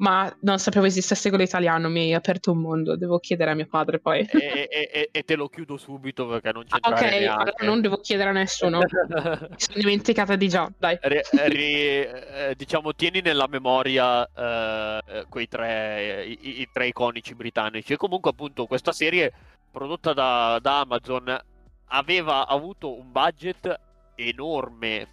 [0.04, 3.68] ma non sapevo esistesse quello italiano, mi hai aperto un mondo, devo chiedere a mio
[3.68, 4.20] padre poi.
[4.20, 7.98] E, e, e te lo chiudo subito perché non c'è ah, Ok, allora non devo
[7.98, 8.80] chiedere a nessuno.
[8.84, 10.98] Mi sono dimenticata di già, dai.
[11.02, 17.94] Ri, ri, eh, diciamo, tieni nella memoria eh, quei tre, i, i, tre iconici britannici.
[17.94, 19.32] E comunque appunto questa serie
[19.72, 21.42] prodotta da, da Amazon
[21.88, 23.80] aveva avuto un budget
[24.16, 25.08] enorme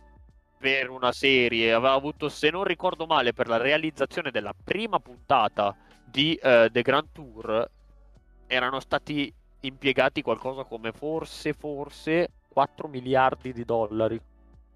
[0.61, 5.75] per una serie, aveva avuto, se non ricordo male, per la realizzazione della prima puntata
[6.05, 7.71] di uh, The Grand Tour,
[8.47, 14.21] erano stati impiegati qualcosa come forse, forse 4 miliardi di dollari.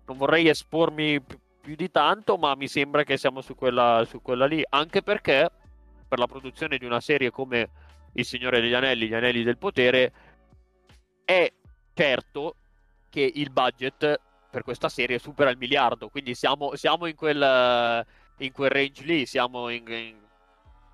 [0.06, 4.22] Non vorrei espormi più, più di tanto, ma mi sembra che siamo su quella, su
[4.22, 5.50] quella lì, anche perché
[6.08, 7.68] per la produzione di una serie come
[8.14, 10.12] Il Signore degli Anelli, Gli Anelli del Potere,
[11.26, 11.52] è
[11.92, 12.56] certo
[13.10, 14.20] che il budget
[14.54, 19.26] per questa serie supera il miliardo, quindi siamo, siamo in, quel, in, quel, range lì,
[19.26, 20.14] siamo in, in,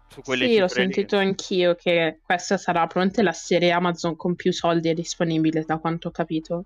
[0.08, 1.26] su quelle Sì, ho sentito lì.
[1.26, 6.10] anch'io che questa sarà probabilmente la serie Amazon con più soldi disponibile, da quanto ho
[6.10, 6.64] capito.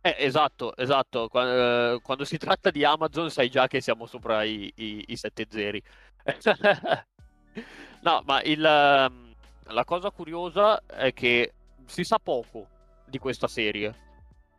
[0.00, 1.28] Eh, esatto, esatto.
[1.28, 5.16] Quando, eh, quando, si tratta di Amazon sai già che siamo sopra i, i, i
[5.16, 5.82] sette zeri.
[8.00, 11.52] no, ma il, ehm, la cosa curiosa è che
[11.84, 12.66] si sa poco
[13.04, 14.06] di questa serie.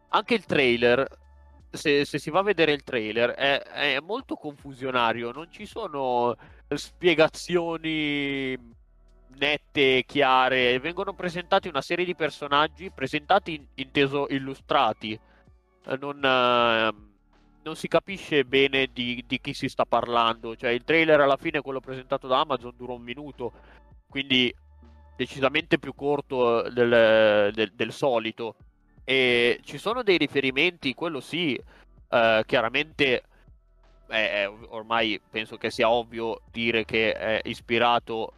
[0.10, 1.08] Anche il trailer
[1.72, 5.32] se, se, si va a vedere il trailer, è, è, molto confusionario.
[5.32, 6.36] Non ci sono
[6.68, 8.58] spiegazioni
[9.38, 10.80] nette, chiare.
[10.80, 15.14] Vengono presentati una serie di personaggi, presentati inteso illustrati.
[15.14, 17.08] Eh, non, uh,
[17.64, 20.56] non si capisce bene di, di, chi si sta parlando.
[20.56, 23.54] Cioè, il trailer alla fine, quello presentato da Amazon, dura un minuto.
[24.10, 24.54] Quindi
[25.16, 28.56] decisamente più corto del, del, del solito
[29.10, 31.60] e ci sono dei riferimenti, quello sì,
[32.10, 33.24] eh, chiaramente
[34.08, 38.34] eh, ormai penso che sia ovvio dire che è ispirato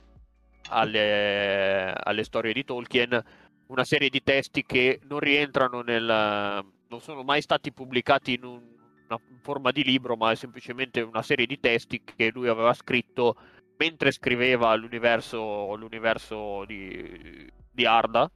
[0.70, 3.22] alle, alle, storie di Tolkien,
[3.68, 6.06] una serie di testi che non rientrano nel...
[6.06, 8.62] non sono mai stati pubblicati in un,
[9.10, 13.36] una forma di libro, ma è semplicemente una serie di testi che lui aveva scritto
[13.76, 18.32] mentre scriveva l'universo, l'universo di, di Arda.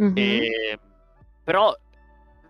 [0.00, 0.16] Mm-hmm.
[0.16, 0.78] E
[1.50, 1.76] però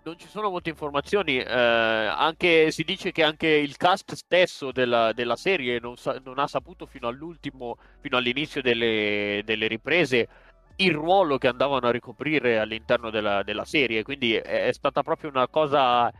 [0.02, 1.38] non ci sono molte informazioni.
[1.38, 6.38] Eh, anche, si dice che anche il cast stesso della, della serie non, sa, non,
[6.38, 10.28] ha saputo fino all'ultimo, fino all'inizio delle, delle, riprese,
[10.76, 14.02] il ruolo che andavano a ricoprire all'interno della, della serie.
[14.02, 16.12] Quindi è, stata proprio una cosa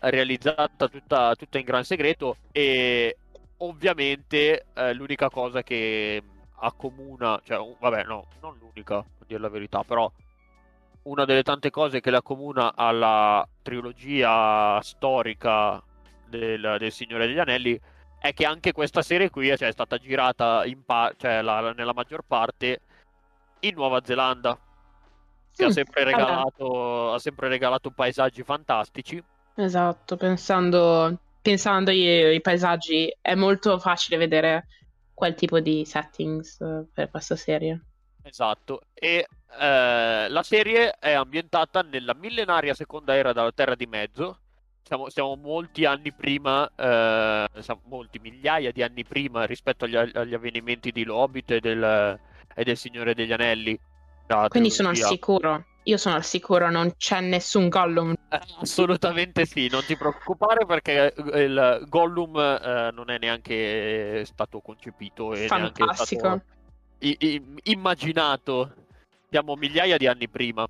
[0.00, 2.36] realizzata tutta, tutta in gran segreto.
[2.52, 3.16] E
[3.58, 6.22] ovviamente eh, l'unica cosa che
[6.56, 10.12] accomuna, cioè, vabbè, no, non l'unica, a dire la verità, però
[11.06, 15.82] una delle tante cose che la accomuna alla trilogia storica
[16.28, 17.80] del, del, Signore degli Anelli
[18.18, 22.22] è che anche questa serie qui cioè, è stata girata pa- cioè, la, nella maggior
[22.26, 22.80] parte
[23.60, 24.58] in Nuova Zelanda.
[25.54, 29.22] Che mm, ha, sempre regalato, ha sempre regalato paesaggi fantastici.
[29.54, 34.66] Esatto pensando, pensando ai, ai paesaggi è molto facile vedere
[35.14, 37.80] quel tipo di settings eh, per questa serie.
[38.22, 39.26] Esatto, e
[39.58, 44.40] eh, la serie è ambientata nella millenaria seconda era della Terra di Mezzo.
[44.82, 47.46] Siamo, siamo molti anni prima, eh,
[47.84, 52.18] molti migliaia di anni prima rispetto agli, agli avvenimenti di Lobit e del,
[52.54, 53.78] e del Signore degli Anelli.
[54.48, 55.64] Quindi sono al sicuro.
[55.84, 58.12] io sono al sicuro, non c'è nessun Gollum.
[58.28, 65.32] Eh, assolutamente sì, non ti preoccupare perché il Gollum eh, non è neanche stato concepito
[65.32, 66.22] e Fantastico.
[66.22, 66.54] neanche stato
[66.98, 68.72] i- i- immaginato.
[69.36, 70.66] Siamo migliaia di anni prima.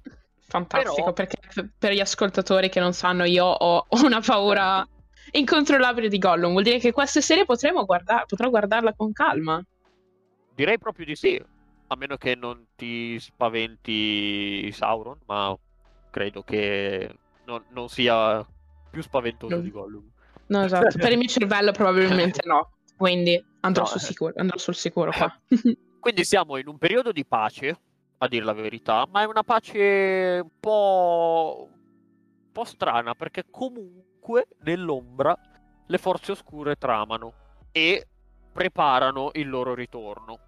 [0.48, 1.12] Fantastico, Però...
[1.12, 4.84] perché per gli ascoltatori che non sanno, io ho una paura
[5.30, 6.50] incontrollabile di Gollum.
[6.50, 9.64] Vuol dire che questa serie potremo guardar- potrò guardarla con calma.
[10.52, 11.40] Direi proprio di sì,
[11.86, 15.56] a meno che non ti spaventi Sauron, ma
[16.10, 17.08] credo che
[17.44, 18.44] non, non sia
[18.90, 19.60] più spaventoso no.
[19.60, 20.10] di Gollum.
[20.48, 23.88] No, esatto, per il mio cervello probabilmente no, quindi andrò, no.
[23.88, 25.32] sul, sicuro, andrò sul sicuro qua.
[26.00, 27.78] quindi siamo in un periodo di pace,
[28.18, 34.48] a dire la verità, ma è una pace un po', un po strana perché comunque
[34.62, 35.36] nell'ombra
[35.86, 37.32] le forze oscure tramano
[37.72, 38.06] e
[38.52, 40.38] preparano il loro ritorno.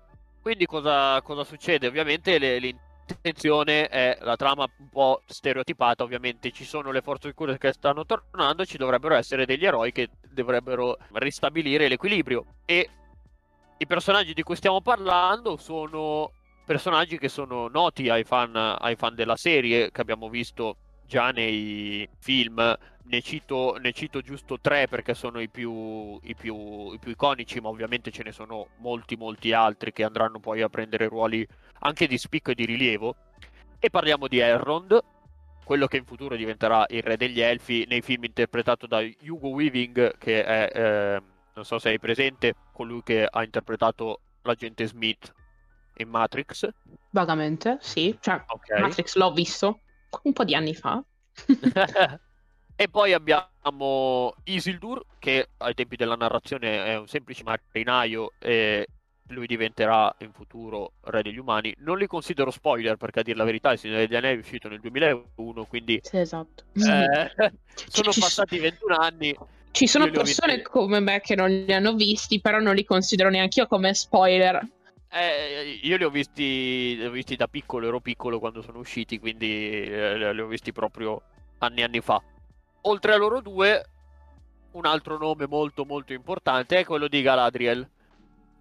[0.40, 1.86] Quindi cosa, cosa succede?
[1.86, 7.58] Ovviamente le, l'intenzione è la trama un po' stereotipata, ovviamente ci sono le forze oscure
[7.58, 12.88] che stanno tornando, ci dovrebbero essere degli eroi che dovrebbero ristabilire l'equilibrio e
[13.76, 16.32] i personaggi di cui stiamo parlando sono
[16.68, 20.76] personaggi che sono noti ai fan, ai fan della serie, che abbiamo visto
[21.06, 22.76] già nei film.
[23.04, 27.58] Ne cito, ne cito giusto tre perché sono i più, i, più, i più, iconici,
[27.58, 31.46] ma ovviamente ce ne sono molti, molti altri che andranno poi a prendere ruoli
[31.80, 33.16] anche di spicco e di rilievo.
[33.78, 35.02] E parliamo di Elrond,
[35.64, 40.18] quello che in futuro diventerà il re degli elfi, nei film interpretato da Hugo Weaving,
[40.18, 41.22] che è, eh,
[41.54, 45.32] non so se hai presente, colui che ha interpretato l'agente Smith
[46.02, 46.68] in Matrix?
[47.10, 48.16] Vagamente, sì.
[48.20, 48.80] Cioè, okay.
[48.80, 49.80] Matrix l'ho visto
[50.22, 51.02] un po' di anni fa.
[52.76, 58.86] e poi abbiamo Isildur, che ai tempi della narrazione è un semplice marinaio e
[59.28, 61.74] lui diventerà in futuro re degli umani.
[61.78, 64.68] Non li considero spoiler perché a dire la verità il Signore degli Anelli è uscito
[64.68, 66.64] nel 2001, quindi sì, esatto.
[66.74, 67.30] eh,
[67.88, 69.36] sono ci, passati ci 21 anni.
[69.70, 73.60] Ci sono persone come me che non li hanno visti, però non li considero neanche
[73.60, 74.66] io come spoiler.
[75.10, 79.18] Eh, io li ho, visti, li ho visti da piccolo, ero piccolo quando sono usciti,
[79.18, 81.22] quindi eh, li ho visti proprio
[81.58, 82.22] anni e anni fa.
[82.82, 83.84] Oltre a loro due,
[84.72, 87.88] un altro nome molto molto importante è quello di Galadriel,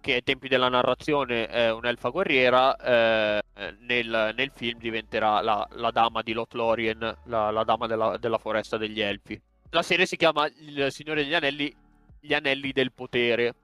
[0.00, 3.42] che ai tempi della narrazione è un'elfa guerriera, eh,
[3.80, 8.78] nel, nel, film diventerà la, la, dama di Lothlorien, la, la dama della, della, foresta
[8.78, 9.40] degli elfi.
[9.70, 11.74] La serie si chiama Il Signore degli Anelli,
[12.20, 13.54] gli Anelli del Potere.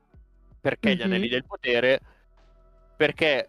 [0.61, 0.99] Perché mm-hmm.
[0.99, 2.01] gli Anelli del Potere?
[2.96, 3.48] Perché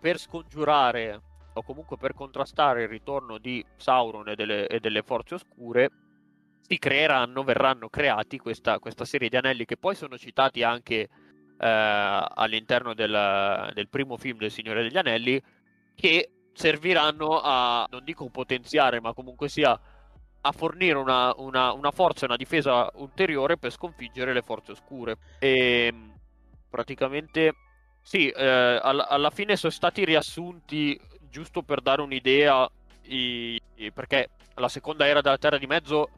[0.00, 1.20] per scongiurare
[1.54, 5.90] o comunque per contrastare il ritorno di Sauron e delle, e delle forze oscure
[6.60, 11.08] si creeranno, verranno creati questa, questa, serie di anelli che poi sono citati anche eh,
[11.58, 15.40] all'interno del, del, primo film del Signore degli Anelli
[15.94, 19.78] che serviranno a, non dico potenziare, ma comunque sia
[20.40, 25.16] a fornire una, una, una forza e una difesa ulteriore per sconfiggere le forze oscure.
[25.38, 25.92] E
[26.68, 27.54] praticamente
[28.06, 30.96] sì, eh, alla, alla, fine sono stati riassunti,
[31.28, 32.70] giusto per dare un'idea,
[33.06, 36.10] i, i, perché la seconda era della Terra di Mezzo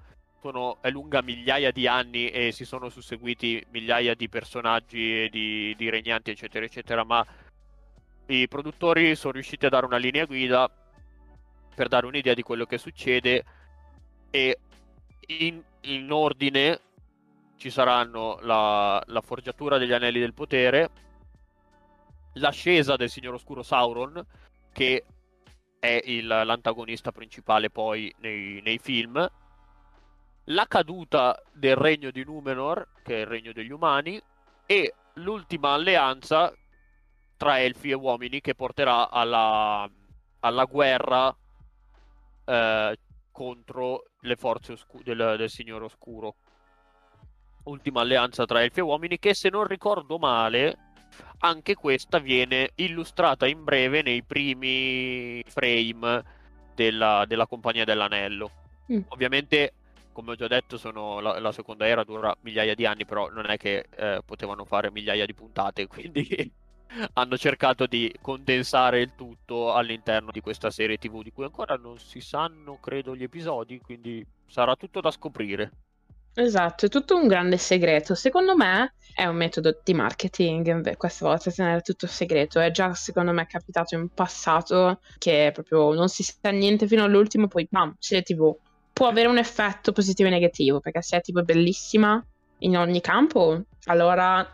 [0.43, 5.75] sono, è lunga migliaia di anni e si sono susseguiti migliaia di personaggi e di,
[5.79, 7.25] di regnanti, eccetera, eccetera, ma
[8.27, 10.71] i produttori sono riusciti a dare una linea guida
[11.75, 13.45] per dare un'idea di quello che succede
[14.29, 14.59] e
[15.29, 16.81] in, in ordine
[17.57, 21.07] ci saranno la, la forgiatura degli anelli del potere,
[22.39, 24.25] l'ascesa del Signor Oscuro Sauron,
[24.73, 25.05] che
[25.79, 29.31] è il, l'antagonista principale poi nei, nei, film,
[30.45, 34.21] la caduta del regno di Numenor, che è il regno degli umani,
[34.67, 36.53] e l'ultima alleanza
[37.37, 39.89] tra elfi e uomini che porterà alla,
[40.41, 41.35] alla guerra
[42.45, 42.99] eh,
[43.31, 46.35] contro le forze oscu- del, del Signore Oscuro.
[47.65, 50.88] Ultima alleanza tra elfi e uomini che se non ricordo male
[51.39, 56.25] anche questa viene illustrata in breve nei primi frame
[56.75, 58.51] della, della Compagnia dell'Anello.
[58.93, 59.01] Mm.
[59.09, 59.73] Ovviamente,
[60.13, 63.51] come ho già detto, sono, la, la, seconda era dura migliaia di anni, però non
[63.51, 66.51] è che eh, potevano fare migliaia di puntate, quindi
[67.15, 71.99] hanno cercato di condensare il tutto all'interno di questa serie TV di cui ancora non
[71.99, 75.71] si sanno, credo, gli episodi, quindi sarà tutto da scoprire.
[76.41, 78.15] Esatto, è tutto un grande segreto.
[78.15, 82.61] Secondo me è un metodo di marketing, questa volta tenere tutto segreto.
[82.61, 87.49] È già, secondo me, capitato in passato che proprio non si sa niente fino all'ultimo,
[87.49, 88.57] poi bam, serie TV.
[88.93, 92.25] Può avere un effetto positivo e negativo, perché se è tipo bellissima
[92.59, 94.47] in ogni campo, allora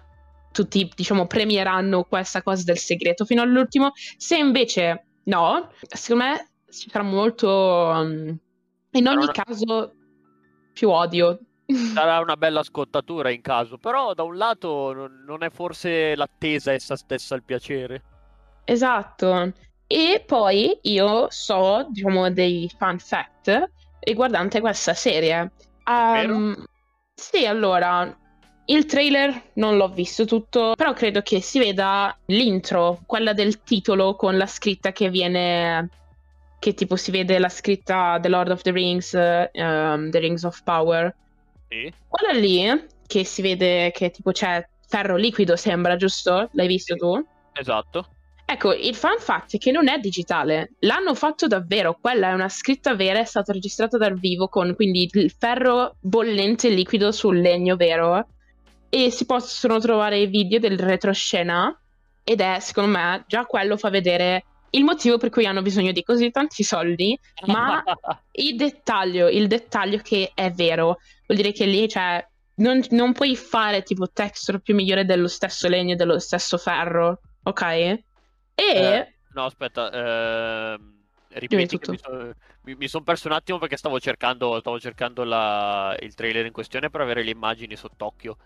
[0.53, 3.93] tutti, diciamo, premieranno questa cosa del segreto fino all'ultimo.
[4.17, 7.47] Se invece no, secondo me ci sarà molto...
[7.95, 8.39] Um,
[8.93, 9.93] in ogni caso,
[10.73, 11.41] più odio.
[11.67, 14.93] Sarà una bella scottatura in caso, però da un lato
[15.27, 18.03] non è forse l'attesa essa stessa il piacere.
[18.65, 19.53] Esatto.
[19.87, 25.53] E poi io so, diciamo, dei fun fact riguardante questa serie.
[25.87, 26.65] Um,
[27.15, 28.15] sì, allora,
[28.67, 34.17] il trailer non l'ho visto tutto, però credo che si veda l'intro, quella del titolo
[34.17, 35.89] con la scritta che viene
[36.59, 40.63] che tipo si vede la scritta The Lord of the Rings, um, The Rings of
[40.63, 41.15] Power.
[41.69, 41.93] Sì.
[42.09, 46.49] Quella lì, che si vede che tipo c'è ferro liquido, sembra, giusto?
[46.53, 46.99] L'hai visto sì.
[46.99, 47.27] tu?
[47.53, 48.09] Esatto.
[48.47, 52.51] Ecco, il fan fact è che non è digitale, l'hanno fatto davvero, quella è una
[52.51, 57.75] scritta vera, è stata registrata dal vivo con quindi il ferro bollente liquido sul legno
[57.77, 58.27] vero
[58.91, 61.75] e si possono trovare i video del retroscena
[62.23, 66.03] ed è, secondo me, già quello fa vedere il motivo per cui hanno bisogno di
[66.03, 67.83] così tanti soldi, ma
[68.33, 73.37] il dettaglio, il dettaglio che è vero, vuol dire che lì, cioè, non, non puoi
[73.37, 77.63] fare tipo texture più migliore dello stesso legno dello stesso ferro, ok?
[77.63, 78.03] E...
[78.55, 80.79] Eh, no, aspetta, eh,
[81.31, 85.97] ripeti mi, so, mi, mi sono perso un attimo perché stavo cercando, stavo cercando la,
[86.01, 88.37] il trailer in questione per avere le immagini sott'occhio.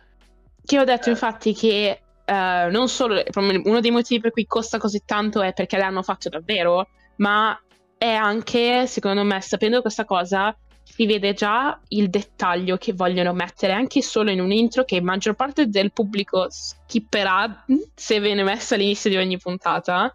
[0.64, 1.12] Che ho detto eh.
[1.12, 5.76] infatti che uh, non solo uno dei motivi per cui costa così tanto è perché
[5.76, 7.58] l'hanno fatto davvero, ma
[7.96, 10.56] è anche, secondo me, sapendo questa cosa,
[10.90, 15.34] si vede già il dettaglio che vogliono mettere anche solo in un intro che maggior
[15.34, 17.64] parte del pubblico skipperà
[17.94, 20.14] se viene messa all'inizio di ogni puntata.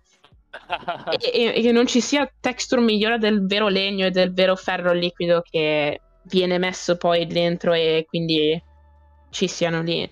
[1.20, 5.42] e, che non ci sia texture migliore del vero legno e del vero ferro liquido
[5.42, 8.62] che viene messo poi dentro e quindi
[9.32, 10.08] ci siano lì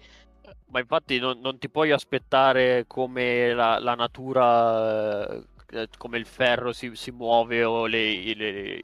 [0.72, 5.30] ma infatti non, non, ti puoi aspettare come la, la natura,
[5.70, 8.82] eh, come il ferro si, si muove o le, le,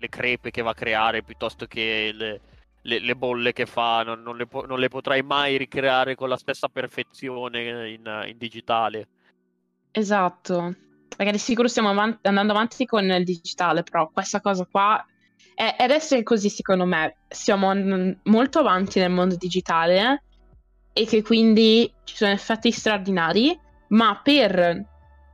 [0.00, 2.12] le, crepe che va a creare piuttosto che
[2.82, 6.36] le, le bolle che fa, non, non, po- non, le potrai mai ricreare con la
[6.36, 9.08] stessa perfezione in, in digitale.
[9.92, 10.74] Esatto,
[11.18, 15.04] magari sicuro stiamo avanti, andando avanti con il digitale, però questa cosa qua
[15.54, 17.72] è, ed essere così secondo me siamo
[18.24, 20.22] molto avanti nel mondo digitale
[20.92, 24.86] e che quindi ci sono effetti straordinari, ma per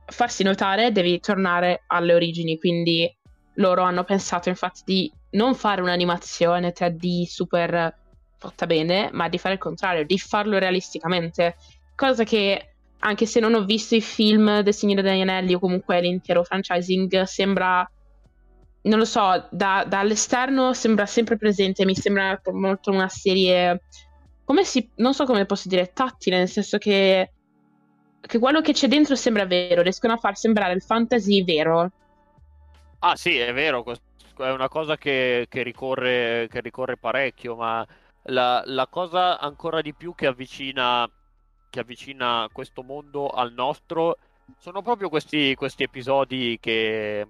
[0.05, 3.16] farsi notare devi tornare alle origini, quindi
[3.57, 7.95] loro hanno pensato infatti di non fare un'animazione 3D super
[8.37, 11.55] fatta bene, ma di fare il contrario, di farlo realisticamente,
[11.95, 15.99] cosa che anche se non ho visto i film del Signore degli Anelli o comunque
[16.01, 17.89] l'intero franchising, sembra,
[18.83, 23.81] non lo so, da, dall'esterno sembra sempre presente, mi sembra molto una serie
[24.47, 27.31] come si, non so come posso dire, tattile, nel senso che,
[28.21, 31.91] che quello che c'è dentro sembra vero, riescono a far sembrare il fantasy vero.
[32.99, 33.83] Ah sì, è vero,
[34.37, 37.85] è una cosa che, che, ricorre, che ricorre, parecchio, ma
[38.23, 41.09] la, la, cosa ancora di più che avvicina,
[41.69, 44.17] che avvicina questo mondo al nostro
[44.57, 47.27] sono proprio questi, questi episodi che,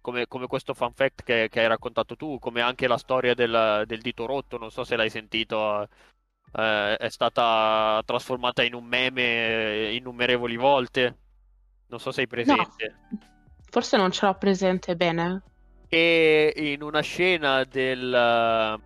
[0.00, 3.84] come, come, questo fan fact che, che, hai raccontato tu, come anche la storia del,
[3.86, 5.88] del dito rotto, non so se l'hai sentito
[6.52, 11.18] eh, è stata trasformata in un meme innumerevoli volte.
[11.88, 12.96] Non so se hai presente.
[13.10, 13.33] No,
[13.74, 15.42] forse non ce l'ho presente bene.
[15.88, 18.80] E in una scena del,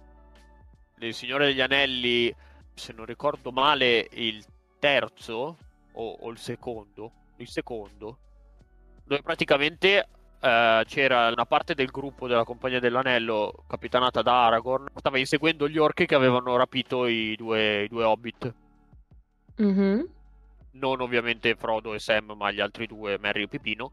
[0.96, 2.34] del Signore degli Anelli,
[2.72, 4.42] se non ricordo male, il
[4.78, 5.58] terzo
[5.92, 8.18] o, o il secondo, il secondo,
[9.04, 10.08] dove praticamente
[10.40, 15.78] Uh, c'era una parte del gruppo della Compagnia dell'Anello, capitanata da Aragorn, stava inseguendo gli
[15.78, 18.54] orchi che avevano rapito i due, i due hobbit.
[19.60, 20.00] Mm-hmm.
[20.74, 23.90] Non ovviamente Frodo e Sam, ma gli altri due, Merry e Pipino.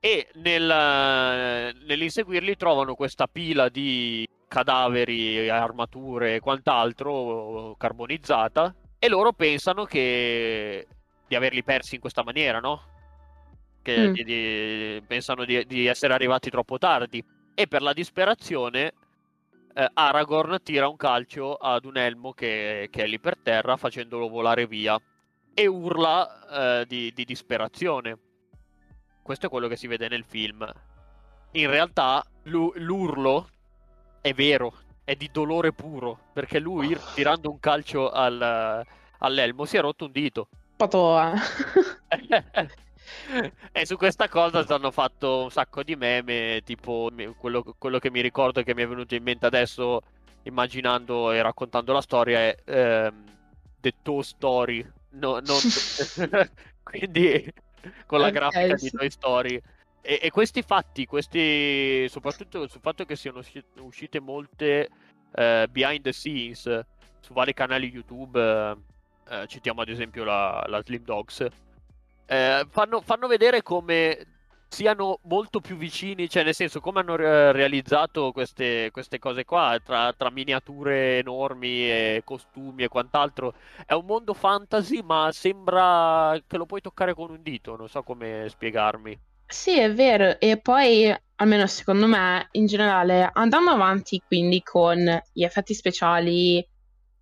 [0.00, 9.84] E nel, nell'inseguirli trovano questa pila di cadaveri, armature e quant'altro carbonizzata e loro pensano
[9.84, 10.86] che
[11.28, 12.82] di averli persi in questa maniera, no?
[13.82, 14.12] che mm.
[14.12, 17.24] di, di, pensano di, di, essere arrivati troppo tardi.
[17.54, 18.92] E per la disperazione
[19.74, 24.28] eh, Aragorn tira un calcio ad un elmo che, che, è lì per terra facendolo
[24.28, 24.98] volare via
[25.52, 28.18] e urla eh, di, di disperazione.
[29.30, 30.68] Questo è quello che si vede nel film.
[31.52, 33.48] In realtà l- l'urlo
[34.20, 34.74] è vero,
[35.04, 38.84] è di dolore puro, perché lui tirando un calcio al,
[39.18, 40.48] all'elmo si è rotto un dito.
[40.74, 41.34] Patoa.
[43.70, 47.08] e su questa cosa ci hanno fatto un sacco di meme, tipo
[47.38, 50.02] quello, quello, che mi ricordo e che mi è venuto in mente adesso
[50.42, 53.24] immaginando e raccontando la storia è ehm,
[53.78, 55.58] The Toe Story, no, non...
[56.90, 57.52] quindi
[58.06, 58.90] con la okay, grafica sì.
[58.90, 59.60] di Toy Story.
[60.00, 63.42] e, e, questi fatti, questi, soprattutto sul fatto che siano
[63.80, 64.88] uscite molte
[65.32, 66.62] uh, behind the scenes
[67.20, 71.46] su vari canali YouTube, uh, citiamo ad esempio la, la Slim Dogs,
[72.26, 74.29] fanno, fanno vedere come
[74.70, 80.12] siano molto più vicini, cioè nel senso come hanno realizzato queste, queste cose qua, tra,
[80.16, 83.54] tra, miniature enormi e costumi e quant'altro.
[83.84, 88.02] È un mondo fantasy, ma sembra che lo puoi toccare con un dito, non so
[88.04, 89.18] come spiegarmi.
[89.44, 94.98] Sì, è vero, e poi, almeno secondo me, in generale, andando avanti quindi con
[95.32, 96.64] gli effetti speciali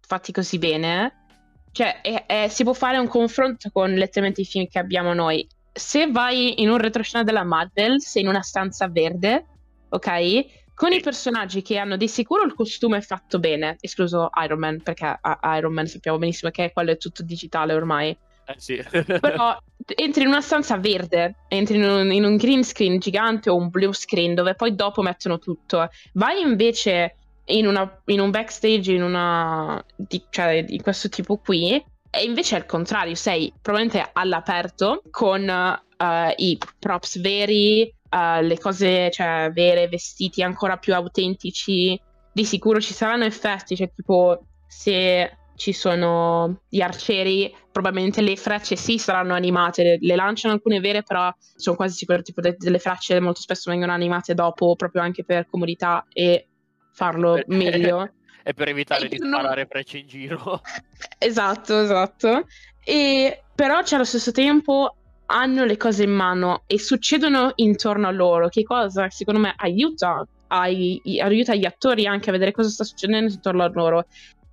[0.01, 1.27] fatti così bene,
[1.73, 5.49] cioè è, è, si può fare un confronto con letteralmente i film che abbiamo noi
[5.79, 9.47] se vai in un retroscena della Marvel, sei in una stanza verde,
[9.89, 10.67] ok?
[10.75, 15.19] Con i personaggi che hanno di sicuro il costume fatto bene, escluso Iron Man, perché
[15.57, 18.17] Iron Man sappiamo benissimo che quello è tutto digitale ormai.
[18.45, 18.83] Eh sì.
[18.91, 19.59] Però
[19.97, 23.69] entri in una stanza verde, entri in un, in un, green screen gigante o un
[23.69, 25.89] blue screen dove poi dopo mettono tutto.
[26.13, 27.17] Vai invece
[27.47, 29.85] in, una, in un backstage, in una.
[29.97, 31.83] Di, cioè di questo tipo qui,
[32.19, 39.11] e invece al contrario, sei probabilmente all'aperto con uh, i props veri, uh, le cose
[39.11, 42.01] cioè, vere, vestiti ancora più autentici.
[42.33, 48.77] Di sicuro ci saranno effetti, cioè tipo se ci sono gli arcieri, probabilmente le frecce
[48.77, 52.79] sì saranno animate, le, le lanciano alcune vere, però sono quasi sicuro tipo de- delle
[52.79, 56.47] frecce molto spesso vengono animate dopo proprio anche per comodità e
[56.93, 58.13] farlo meglio
[58.49, 59.33] e per evitare e di non...
[59.33, 60.63] sparare frecce in giro.
[61.21, 62.47] Esatto, esatto.
[62.83, 64.95] E però cioè, allo stesso tempo
[65.27, 70.27] hanno le cose in mano e succedono intorno a loro, che cosa secondo me aiuta,
[70.47, 74.07] ai, aiuta gli attori anche a vedere cosa sta succedendo intorno a loro.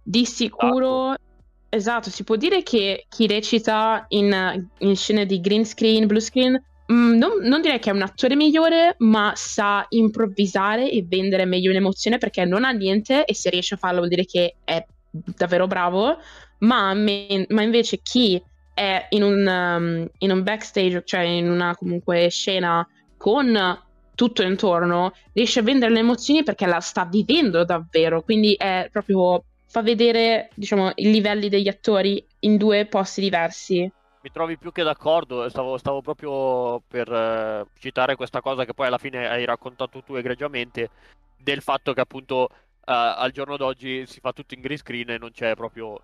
[0.04, 1.22] Di sicuro, esatto,
[1.70, 6.62] esatto si può dire che chi recita in, in scene di green screen, blue screen,
[6.88, 12.18] non, non, direi che è un attore migliore, ma sa improvvisare e vendere meglio un'emozione
[12.18, 16.18] perché non ha niente e se riesce a farlo vuol dire che è davvero bravo.
[16.60, 18.42] Ma, me, ma invece chi
[18.74, 23.80] è in un, um, in un, backstage, cioè in una comunque scena con
[24.14, 28.22] tutto intorno, riesce a vendere le emozioni perché la sta vivendo davvero.
[28.22, 33.92] Quindi è proprio fa vedere, diciamo, i livelli degli attori in due posti diversi
[34.26, 38.88] mi trovi più che d'accordo, stavo, stavo proprio per eh, citare questa cosa che poi
[38.88, 40.90] alla fine hai raccontato tu egregiamente,
[41.38, 42.56] del fatto che appunto eh,
[42.86, 46.02] al giorno d'oggi si fa tutto in green screen e non c'è proprio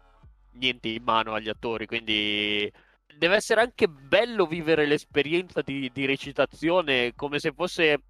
[0.52, 2.72] niente in mano agli attori, quindi
[3.18, 8.02] deve essere anche bello vivere l'esperienza di, di recitazione come se fosse...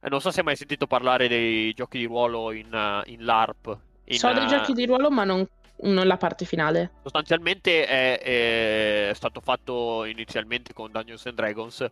[0.00, 3.24] Eh, non so se hai mai sentito parlare dei giochi di ruolo in, uh, in
[3.24, 3.78] LARP.
[4.06, 4.48] In, so dei uh...
[4.48, 5.46] giochi di ruolo, ma non
[5.82, 6.90] non la parte finale.
[7.02, 11.88] Sostanzialmente è, è stato fatto inizialmente con Dungeons and Dragons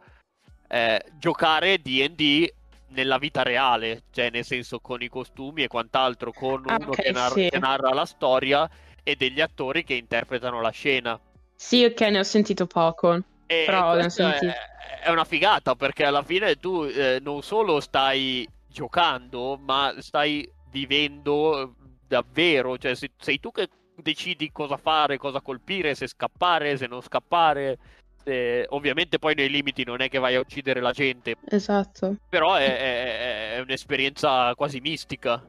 [0.69, 2.53] eh, giocare DD
[2.89, 7.05] nella vita reale, cioè nel senso con i costumi e quant'altro, con ah, uno okay,
[7.05, 7.49] che, nar- sì.
[7.51, 8.69] che narra la storia
[9.03, 11.19] e degli attori che interpretano la scena.
[11.55, 13.15] Sì, ok, ne ho sentito poco.
[13.47, 14.47] E però ne ho sentito.
[14.47, 20.49] È, è, una figata perché alla fine tu eh, non solo stai giocando, ma stai
[20.71, 21.75] vivendo
[22.07, 23.69] davvero, cioè sei, sei tu che
[24.03, 27.79] decidi cosa fare, cosa colpire, se scappare, se non scappare.
[28.23, 28.67] Se...
[28.71, 31.37] Ovviamente poi nei limiti non è che vai a uccidere la gente.
[31.49, 32.17] Esatto.
[32.29, 35.43] Però è, è, è un'esperienza quasi mistica.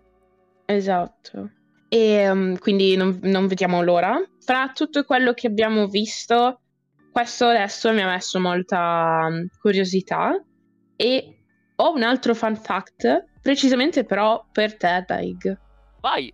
[0.66, 1.52] Esatto.
[1.90, 4.20] E um, quindi non, non, vediamo l'ora.
[4.40, 6.62] Fra tutto quello che abbiamo visto,
[7.12, 10.42] questo adesso mi ha messo molta um, curiosità.
[10.96, 11.38] E
[11.76, 15.58] ho un altro fun fact, precisamente però per te, Daig.
[16.02, 16.34] Vai!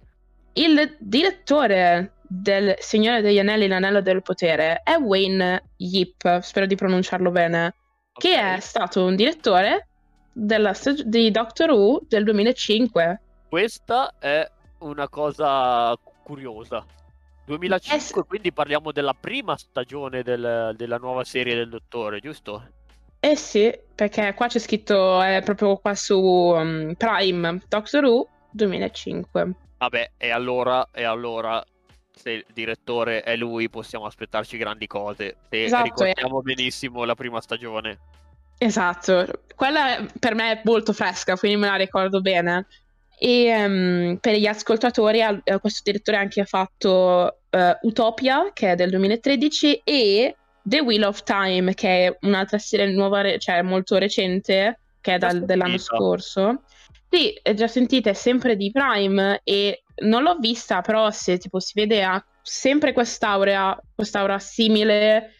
[0.53, 7.31] Il direttore del Signore degli Anelli, l'Anello del Potere, è Wayne Yip, spero di pronunciarlo
[7.31, 7.75] bene,
[8.13, 8.31] okay.
[8.31, 9.87] che è stato un direttore
[10.31, 13.21] della stag- di Doctor Who del 2005.
[13.49, 14.49] Questa è
[14.79, 16.85] una cosa curiosa.
[17.45, 22.63] 2005, eh, quindi parliamo della prima stagione del, della nuova serie del Dottore, giusto?
[23.19, 29.55] Eh sì, perché qua c'è scritto, è proprio qua su um, Prime, Doctor Who 2005.
[29.83, 31.61] Vabbè, e allora, e allora
[32.09, 35.35] se il direttore è lui, possiamo aspettarci grandi cose.
[35.49, 36.43] Se esatto, ricordiamo è...
[36.43, 37.99] benissimo la prima stagione.
[38.57, 39.25] Esatto,
[39.55, 42.67] quella per me è molto fresca, quindi me la ricordo bene.
[43.19, 48.75] E um, per gli ascoltatori, uh, questo direttore anche ha fatto uh, Utopia, che è
[48.75, 54.79] del 2013, e The Wheel of Time, che è un'altra serie nuova, cioè molto recente,
[55.01, 56.61] che è dal, dell'anno scorso.
[57.13, 61.73] Sì, già sentita, è sempre di Prime e non l'ho vista, però se tipo si
[61.75, 65.31] vede ha sempre quest'aura, quest'aura simile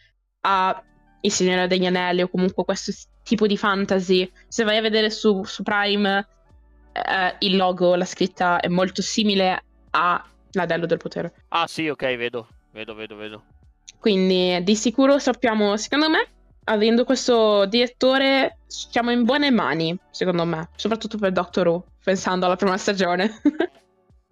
[0.42, 0.80] a
[1.22, 2.92] Il Signore degli Anelli o comunque questo
[3.24, 4.30] tipo di fantasy.
[4.46, 6.24] Se vai a vedere su, su Prime,
[6.92, 11.32] eh, il logo, la scritta è molto simile a l'Adello del Potere.
[11.48, 13.44] Ah sì, ok, vedo, vedo, vedo, vedo.
[13.98, 16.33] Quindi di sicuro sappiamo, secondo me,
[16.64, 22.56] avendo questo direttore, siamo in buone mani, secondo me, soprattutto per Doctor Who, pensando alla
[22.56, 23.40] prima stagione.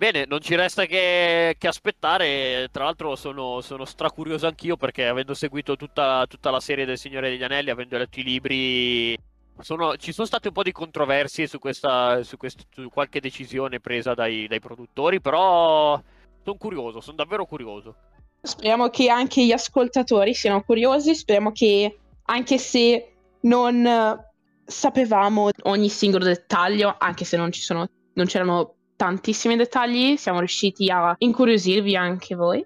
[0.03, 2.69] Bene, non ci resta che, che aspettare.
[2.73, 7.31] Tra l'altro, sono, sono stracurioso anch'io perché, avendo seguito tutta, tutta, la serie del Signore
[7.31, 9.17] degli Anelli, avendo letto i libri,
[9.61, 13.79] sono, ci sono state un po' di controversie su, questa, su, quest, su qualche decisione
[13.79, 15.21] presa dai, dai produttori.
[15.21, 16.03] Però
[16.43, 17.95] sono curioso, sono davvero curioso.
[18.41, 21.15] Speriamo che anche gli ascoltatori siano curiosi.
[21.15, 24.21] Speriamo che, anche se non
[24.65, 30.91] sapevamo ogni singolo dettaglio, anche se non, ci sono, non c'erano tantissimi dettagli, siamo riusciti
[30.91, 32.65] a incuriosirvi anche voi.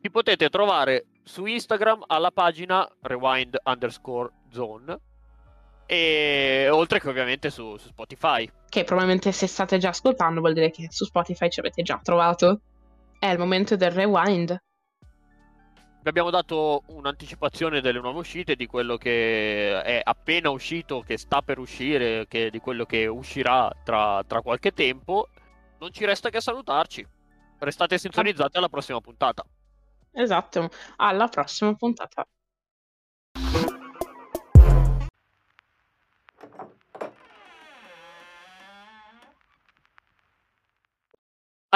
[0.00, 5.00] Ci potete trovare su Instagram alla pagina rewind underscore zone
[5.86, 8.50] e oltre che ovviamente su, su, Spotify.
[8.68, 12.60] Che probabilmente se state già ascoltando vuol dire che su Spotify ci avete già trovato.
[13.18, 14.60] È il momento del rewind.
[16.06, 21.42] Vi abbiamo dato un'anticipazione delle nuove uscite, di quello che è appena uscito, che sta
[21.42, 25.26] per uscire, che, di quello che uscirà tra, tra qualche tempo
[25.80, 27.04] non ci resta che salutarci.
[27.58, 29.44] Restate sintonizzati alla prossima puntata.
[30.12, 32.24] Esatto, alla prossima puntata.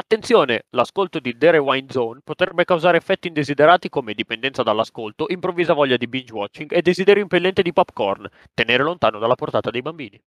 [0.02, 5.98] Attenzione, l'ascolto di The Rewind Zone potrebbe causare effetti indesiderati come dipendenza dall'ascolto, improvvisa voglia
[5.98, 8.26] di binge watching e desiderio impellente di popcorn.
[8.54, 10.18] Tenere lontano dalla portata dei bambini.